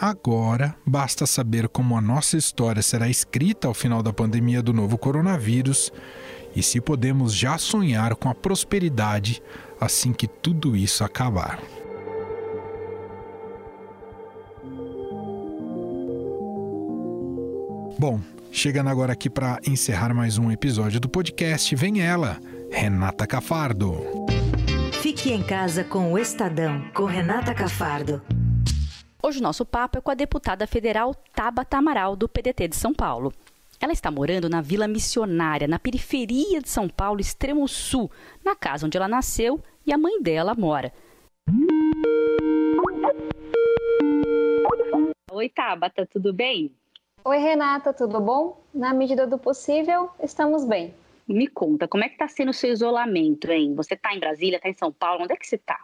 Agora, 0.00 0.74
basta 0.86 1.26
saber 1.26 1.68
como 1.68 1.94
a 1.94 2.00
nossa 2.00 2.38
história 2.38 2.80
será 2.80 3.06
escrita 3.06 3.68
ao 3.68 3.74
final 3.74 4.02
da 4.02 4.14
pandemia 4.14 4.62
do 4.62 4.72
novo 4.72 4.96
coronavírus 4.96 5.92
e 6.54 6.62
se 6.62 6.80
podemos 6.80 7.34
já 7.34 7.58
sonhar 7.58 8.14
com 8.14 8.28
a 8.28 8.34
prosperidade 8.34 9.42
assim 9.80 10.12
que 10.12 10.26
tudo 10.26 10.76
isso 10.76 11.04
acabar. 11.04 11.60
Bom, 17.98 18.20
chegando 18.50 18.88
agora 18.88 19.12
aqui 19.12 19.28
para 19.28 19.58
encerrar 19.66 20.14
mais 20.14 20.38
um 20.38 20.50
episódio 20.50 20.98
do 20.98 21.08
podcast, 21.08 21.74
vem 21.76 22.00
ela, 22.00 22.38
Renata 22.70 23.26
Cafardo. 23.26 24.26
Fique 25.02 25.32
em 25.32 25.42
casa 25.42 25.84
com 25.84 26.12
o 26.12 26.18
Estadão, 26.18 26.82
com 26.94 27.04
Renata 27.04 27.54
Cafardo. 27.54 28.22
Hoje 29.22 29.38
o 29.38 29.42
nosso 29.42 29.66
papo 29.66 29.98
é 29.98 30.00
com 30.00 30.10
a 30.10 30.14
deputada 30.14 30.66
federal 30.66 31.14
Tabata 31.34 31.76
Amaral, 31.76 32.16
do 32.16 32.26
PDT 32.26 32.68
de 32.68 32.76
São 32.76 32.94
Paulo. 32.94 33.32
Ela 33.82 33.94
está 33.94 34.10
morando 34.10 34.46
na 34.46 34.60
Vila 34.60 34.86
Missionária, 34.86 35.66
na 35.66 35.78
periferia 35.78 36.60
de 36.60 36.68
São 36.68 36.86
Paulo, 36.86 37.18
extremo 37.18 37.66
sul, 37.66 38.10
na 38.44 38.54
casa 38.54 38.84
onde 38.84 38.98
ela 38.98 39.08
nasceu 39.08 39.58
e 39.86 39.92
a 39.92 39.96
mãe 39.96 40.20
dela 40.20 40.54
mora. 40.54 40.92
Oi, 45.32 45.48
Tabata, 45.48 46.04
tudo 46.04 46.30
bem? 46.30 46.70
Oi, 47.24 47.38
Renata, 47.38 47.94
tudo 47.94 48.20
bom? 48.20 48.62
Na 48.74 48.92
medida 48.92 49.26
do 49.26 49.38
possível, 49.38 50.10
estamos 50.22 50.66
bem. 50.66 50.92
Me 51.26 51.46
conta, 51.46 51.88
como 51.88 52.04
é 52.04 52.08
que 52.08 52.16
está 52.16 52.28
sendo 52.28 52.50
o 52.50 52.54
seu 52.54 52.70
isolamento, 52.70 53.50
hein? 53.50 53.74
Você 53.74 53.94
está 53.94 54.14
em 54.14 54.20
Brasília, 54.20 54.58
está 54.58 54.68
em 54.68 54.74
São 54.74 54.92
Paulo, 54.92 55.24
onde 55.24 55.32
é 55.32 55.36
que 55.36 55.46
você 55.46 55.56
está? 55.56 55.78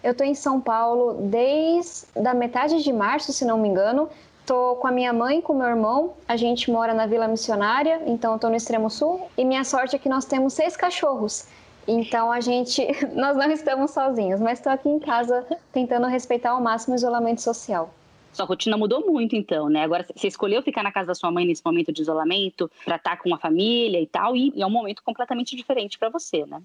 Eu 0.00 0.12
estou 0.12 0.24
em 0.24 0.34
São 0.36 0.60
Paulo 0.60 1.28
desde 1.28 2.06
a 2.24 2.34
metade 2.34 2.84
de 2.84 2.92
março, 2.92 3.32
se 3.32 3.44
não 3.44 3.58
me 3.58 3.68
engano. 3.68 4.08
Tô 4.46 4.76
com 4.76 4.88
a 4.88 4.90
minha 4.90 5.12
mãe, 5.12 5.40
com 5.40 5.54
meu 5.54 5.68
irmão. 5.68 6.14
A 6.26 6.36
gente 6.36 6.70
mora 6.70 6.92
na 6.92 7.06
Vila 7.06 7.28
Missionária, 7.28 8.02
então 8.06 8.34
estou 8.34 8.50
no 8.50 8.56
extremo 8.56 8.90
sul. 8.90 9.28
E 9.38 9.44
minha 9.44 9.62
sorte 9.62 9.94
é 9.94 9.98
que 9.98 10.08
nós 10.08 10.24
temos 10.24 10.52
seis 10.52 10.76
cachorros. 10.76 11.46
Então 11.86 12.30
a 12.30 12.40
gente, 12.40 12.84
nós 13.14 13.36
não 13.36 13.50
estamos 13.50 13.92
sozinhos, 13.92 14.40
mas 14.40 14.58
estou 14.58 14.72
aqui 14.72 14.88
em 14.88 14.98
casa 14.98 15.46
tentando 15.72 16.06
respeitar 16.06 16.50
ao 16.50 16.60
máximo 16.60 16.94
o 16.94 16.96
isolamento 16.96 17.40
social. 17.40 17.92
Sua 18.32 18.46
rotina 18.46 18.76
mudou 18.76 19.04
muito, 19.06 19.36
então, 19.36 19.68
né? 19.68 19.82
Agora 19.82 20.06
você 20.14 20.26
escolheu 20.26 20.62
ficar 20.62 20.82
na 20.82 20.90
casa 20.90 21.08
da 21.08 21.14
sua 21.14 21.30
mãe 21.30 21.44
nesse 21.44 21.62
momento 21.64 21.92
de 21.92 22.00
isolamento, 22.00 22.70
para 22.84 22.96
estar 22.96 23.18
com 23.18 23.34
a 23.34 23.38
família 23.38 24.00
e 24.00 24.06
tal, 24.06 24.34
e 24.34 24.52
é 24.56 24.66
um 24.66 24.70
momento 24.70 25.02
completamente 25.04 25.54
diferente 25.54 25.98
para 25.98 26.08
você, 26.08 26.46
né? 26.46 26.62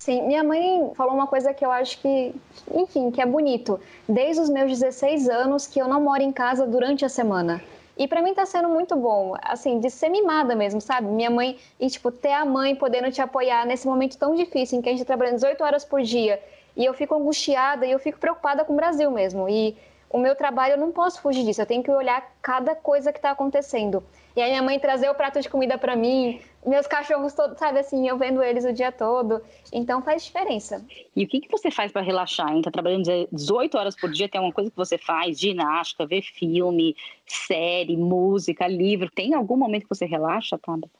Sim, 0.00 0.22
minha 0.22 0.42
mãe 0.42 0.90
falou 0.94 1.12
uma 1.12 1.26
coisa 1.26 1.52
que 1.52 1.62
eu 1.62 1.70
acho 1.70 2.00
que, 2.00 2.34
enfim, 2.72 3.10
que 3.10 3.20
é 3.20 3.26
bonito. 3.26 3.78
Desde 4.08 4.40
os 4.40 4.48
meus 4.48 4.70
16 4.70 5.28
anos 5.28 5.66
que 5.66 5.78
eu 5.78 5.86
não 5.86 6.00
moro 6.00 6.22
em 6.22 6.32
casa 6.32 6.66
durante 6.66 7.04
a 7.04 7.08
semana. 7.10 7.62
E 7.98 8.08
para 8.08 8.22
mim 8.22 8.32
tá 8.32 8.46
sendo 8.46 8.70
muito 8.70 8.96
bom, 8.96 9.36
assim, 9.42 9.78
de 9.78 9.90
ser 9.90 10.08
mimada 10.08 10.54
mesmo, 10.54 10.80
sabe? 10.80 11.06
Minha 11.06 11.28
mãe, 11.28 11.58
e 11.78 11.86
tipo, 11.90 12.10
ter 12.10 12.32
a 12.32 12.46
mãe 12.46 12.74
podendo 12.74 13.12
te 13.12 13.20
apoiar 13.20 13.66
nesse 13.66 13.86
momento 13.86 14.16
tão 14.16 14.34
difícil 14.34 14.78
em 14.78 14.80
que 14.80 14.88
a 14.88 14.92
gente 14.92 15.00
tá 15.00 15.08
trabalhando 15.08 15.34
18 15.34 15.62
horas 15.62 15.84
por 15.84 16.00
dia 16.00 16.42
e 16.74 16.82
eu 16.82 16.94
fico 16.94 17.14
angustiada 17.14 17.84
e 17.84 17.90
eu 17.90 17.98
fico 17.98 18.18
preocupada 18.18 18.64
com 18.64 18.72
o 18.72 18.76
Brasil 18.76 19.10
mesmo. 19.10 19.50
E 19.50 19.76
o 20.10 20.18
meu 20.18 20.34
trabalho 20.34 20.72
eu 20.72 20.78
não 20.78 20.90
posso 20.90 21.22
fugir 21.22 21.44
disso, 21.44 21.62
eu 21.62 21.66
tenho 21.66 21.84
que 21.84 21.90
olhar 21.90 22.34
cada 22.42 22.74
coisa 22.74 23.12
que 23.12 23.18
está 23.18 23.30
acontecendo. 23.30 24.02
E 24.34 24.40
aí 24.40 24.50
minha 24.50 24.62
mãe 24.62 24.78
trazer 24.78 25.08
o 25.08 25.14
prato 25.14 25.40
de 25.40 25.48
comida 25.48 25.78
para 25.78 25.94
mim, 25.94 26.40
meus 26.66 26.86
cachorros 26.86 27.32
todos, 27.32 27.58
sabe 27.58 27.78
assim, 27.78 28.08
eu 28.08 28.18
vendo 28.18 28.42
eles 28.42 28.64
o 28.64 28.72
dia 28.72 28.90
todo. 28.90 29.40
Então 29.72 30.02
faz 30.02 30.24
diferença. 30.24 30.84
E 31.14 31.24
o 31.24 31.28
que, 31.28 31.40
que 31.40 31.50
você 31.50 31.70
faz 31.70 31.92
para 31.92 32.02
relaxar? 32.02 32.52
Hein? 32.52 32.62
Tá 32.62 32.70
trabalhando 32.70 33.04
18 33.30 33.78
horas 33.78 33.96
por 33.96 34.10
dia, 34.10 34.28
tem 34.28 34.38
alguma 34.38 34.52
coisa 34.52 34.70
que 34.70 34.76
você 34.76 34.98
faz? 34.98 35.38
Ginástica, 35.38 36.06
ver 36.06 36.22
filme, 36.22 36.96
série, 37.26 37.96
música, 37.96 38.66
livro. 38.66 39.08
Tem 39.10 39.34
algum 39.34 39.56
momento 39.56 39.84
que 39.84 39.94
você 39.94 40.06
relaxa, 40.06 40.58
Tabata? 40.58 40.90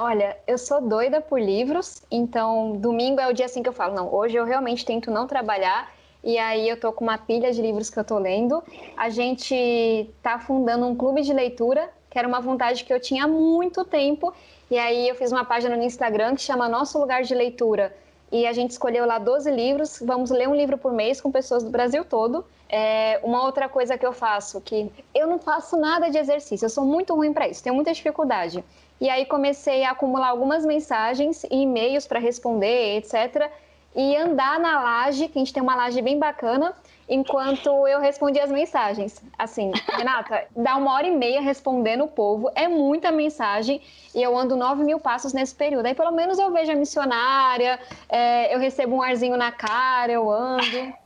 Olha, 0.00 0.38
eu 0.46 0.56
sou 0.56 0.80
doida 0.80 1.20
por 1.20 1.40
livros, 1.40 2.04
então 2.08 2.76
domingo 2.76 3.20
é 3.20 3.28
o 3.28 3.32
dia 3.32 3.46
assim 3.46 3.64
que 3.64 3.68
eu 3.68 3.72
falo, 3.72 3.96
não, 3.96 4.14
hoje 4.14 4.36
eu 4.36 4.44
realmente 4.44 4.84
tento 4.84 5.10
não 5.10 5.26
trabalhar 5.26 5.92
e 6.22 6.36
aí 6.38 6.68
eu 6.68 6.78
tô 6.78 6.92
com 6.92 7.04
uma 7.04 7.18
pilha 7.18 7.52
de 7.52 7.62
livros 7.62 7.90
que 7.90 7.98
eu 7.98 8.04
tô 8.04 8.18
lendo. 8.18 8.62
A 8.96 9.08
gente 9.08 10.10
tá 10.22 10.38
fundando 10.38 10.86
um 10.86 10.94
clube 10.94 11.22
de 11.22 11.32
leitura, 11.32 11.90
que 12.10 12.18
era 12.18 12.26
uma 12.26 12.40
vontade 12.40 12.84
que 12.84 12.92
eu 12.92 13.00
tinha 13.00 13.24
há 13.24 13.28
muito 13.28 13.84
tempo, 13.84 14.32
e 14.70 14.78
aí 14.78 15.08
eu 15.08 15.14
fiz 15.14 15.32
uma 15.32 15.44
página 15.44 15.76
no 15.76 15.82
Instagram 15.82 16.34
que 16.34 16.42
chama 16.42 16.68
Nosso 16.68 16.98
Lugar 16.98 17.22
de 17.22 17.34
Leitura. 17.34 17.94
E 18.30 18.46
a 18.46 18.52
gente 18.52 18.72
escolheu 18.72 19.06
lá 19.06 19.18
12 19.18 19.50
livros, 19.50 20.02
vamos 20.04 20.30
ler 20.30 20.48
um 20.48 20.54
livro 20.54 20.76
por 20.76 20.92
mês 20.92 21.18
com 21.18 21.32
pessoas 21.32 21.62
do 21.62 21.70
Brasil 21.70 22.04
todo. 22.04 22.44
É, 22.68 23.18
uma 23.22 23.42
outra 23.44 23.66
coisa 23.68 23.96
que 23.96 24.04
eu 24.04 24.12
faço, 24.12 24.60
que 24.60 24.92
eu 25.14 25.26
não 25.26 25.38
faço 25.38 25.78
nada 25.78 26.10
de 26.10 26.18
exercício, 26.18 26.66
eu 26.66 26.70
sou 26.70 26.84
muito 26.84 27.14
ruim 27.14 27.32
para 27.32 27.48
isso, 27.48 27.62
tenho 27.62 27.74
muita 27.74 27.92
dificuldade. 27.94 28.62
E 29.00 29.08
aí 29.08 29.24
comecei 29.24 29.84
a 29.84 29.92
acumular 29.92 30.28
algumas 30.28 30.66
mensagens 30.66 31.44
e 31.44 31.62
e-mails 31.62 32.06
para 32.06 32.18
responder, 32.18 32.98
etc. 32.98 33.50
E 33.98 34.16
andar 34.16 34.60
na 34.60 34.80
laje, 34.80 35.26
que 35.26 35.36
a 35.36 35.40
gente 35.40 35.52
tem 35.52 35.60
uma 35.60 35.74
laje 35.74 36.00
bem 36.00 36.20
bacana, 36.20 36.72
enquanto 37.08 37.68
eu 37.88 37.98
respondia 37.98 38.44
as 38.44 38.50
mensagens. 38.50 39.20
Assim, 39.36 39.72
Renata, 39.88 40.46
dá 40.56 40.76
uma 40.76 40.94
hora 40.94 41.08
e 41.08 41.10
meia 41.10 41.40
respondendo 41.40 42.04
o 42.04 42.06
povo, 42.06 42.48
é 42.54 42.68
muita 42.68 43.10
mensagem 43.10 43.80
e 44.14 44.22
eu 44.22 44.38
ando 44.38 44.54
9 44.54 44.84
mil 44.84 45.00
passos 45.00 45.32
nesse 45.32 45.52
período. 45.52 45.86
Aí 45.86 45.96
pelo 45.96 46.12
menos 46.12 46.38
eu 46.38 46.52
vejo 46.52 46.70
a 46.70 46.76
missionária, 46.76 47.80
é, 48.08 48.54
eu 48.54 48.60
recebo 48.60 48.94
um 48.94 49.02
arzinho 49.02 49.36
na 49.36 49.50
cara, 49.50 50.12
eu 50.12 50.30
ando. 50.30 50.62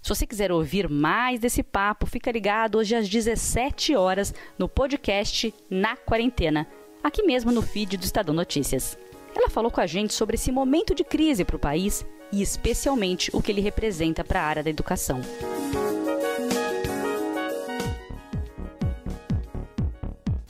Se 0.00 0.08
você 0.08 0.26
quiser 0.26 0.50
ouvir 0.50 0.88
mais 0.88 1.38
desse 1.38 1.62
papo, 1.62 2.06
fica 2.06 2.32
ligado 2.32 2.78
hoje 2.78 2.94
às 2.94 3.06
17 3.06 3.94
horas 3.94 4.32
no 4.56 4.66
podcast 4.66 5.52
Na 5.68 5.96
Quarentena 5.98 6.66
aqui 7.02 7.22
mesmo 7.22 7.50
no 7.50 7.62
feed 7.62 7.96
do 7.96 8.04
Estadão 8.04 8.34
Notícias. 8.34 8.98
Ela 9.38 9.48
falou 9.48 9.70
com 9.70 9.80
a 9.80 9.86
gente 9.86 10.12
sobre 10.12 10.34
esse 10.34 10.50
momento 10.50 10.92
de 10.96 11.04
crise 11.04 11.44
para 11.44 11.54
o 11.54 11.60
país 11.60 12.04
e 12.32 12.42
especialmente 12.42 13.30
o 13.32 13.40
que 13.40 13.52
ele 13.52 13.60
representa 13.60 14.24
para 14.24 14.42
a 14.42 14.44
área 14.44 14.62
da 14.64 14.70
educação. 14.70 15.22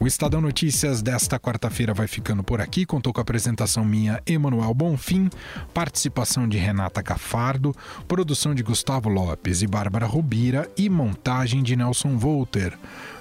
O 0.01 0.07
Estadão 0.07 0.41
Notícias 0.41 1.03
desta 1.03 1.39
quarta-feira 1.39 1.93
vai 1.93 2.07
ficando 2.07 2.43
por 2.43 2.63
aqui. 2.63 2.87
Contou 2.87 3.13
com 3.13 3.21
a 3.21 3.23
apresentação 3.23 3.85
minha, 3.85 4.23
Emanuel 4.25 4.73
Bonfim, 4.73 5.29
participação 5.75 6.49
de 6.49 6.57
Renata 6.57 7.03
Cafardo, 7.03 7.75
produção 8.07 8.55
de 8.55 8.63
Gustavo 8.63 9.11
Lopes 9.11 9.61
e 9.61 9.67
Bárbara 9.67 10.07
Rubira 10.07 10.71
e 10.79 10.89
montagem 10.89 11.63
de 11.63 11.77
Nelson 11.77 12.17
Volter. 12.17 12.79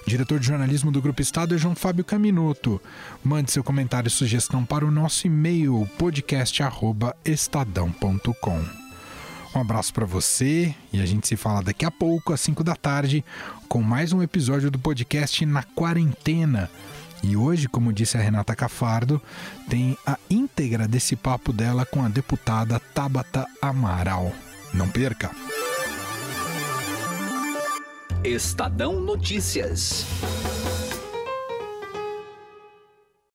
Diretor 0.07 0.39
de 0.39 0.47
jornalismo 0.47 0.89
do 0.89 1.01
Grupo 1.01 1.21
Estado 1.21 1.53
é 1.53 1.57
João 1.57 1.75
Fábio 1.75 2.05
Caminuto. 2.05 2.81
Mande 3.21 3.51
seu 3.51 3.61
comentário 3.61 4.07
e 4.07 4.11
sugestão 4.11 4.63
para 4.63 4.85
o 4.85 4.91
nosso 4.91 5.27
e-mail 5.27 5.85
podcast@estadão.com. 5.97 8.65
Um 9.53 9.59
abraço 9.59 9.93
para 9.93 10.05
você 10.05 10.73
e 10.93 11.01
a 11.01 11.05
gente 11.05 11.27
se 11.27 11.35
fala 11.35 11.61
daqui 11.61 11.83
a 11.83 11.91
pouco, 11.91 12.31
às 12.31 12.39
5 12.39 12.63
da 12.63 12.73
tarde, 12.73 13.21
com 13.67 13.81
mais 13.81 14.13
um 14.13 14.23
episódio 14.23 14.71
do 14.71 14.79
podcast 14.79 15.45
Na 15.45 15.63
Quarentena. 15.63 16.71
E 17.21 17.35
hoje, 17.35 17.67
como 17.67 17.91
disse 17.91 18.17
a 18.17 18.21
Renata 18.21 18.55
Cafardo, 18.55 19.21
tem 19.67 19.97
a 20.05 20.17
íntegra 20.29 20.87
desse 20.87 21.17
papo 21.17 21.51
dela 21.51 21.85
com 21.85 22.01
a 22.01 22.07
deputada 22.07 22.79
Tabata 22.79 23.45
Amaral. 23.61 24.31
Não 24.73 24.87
perca! 24.87 25.31
Estadão 28.23 28.99
Notícias. 28.99 30.05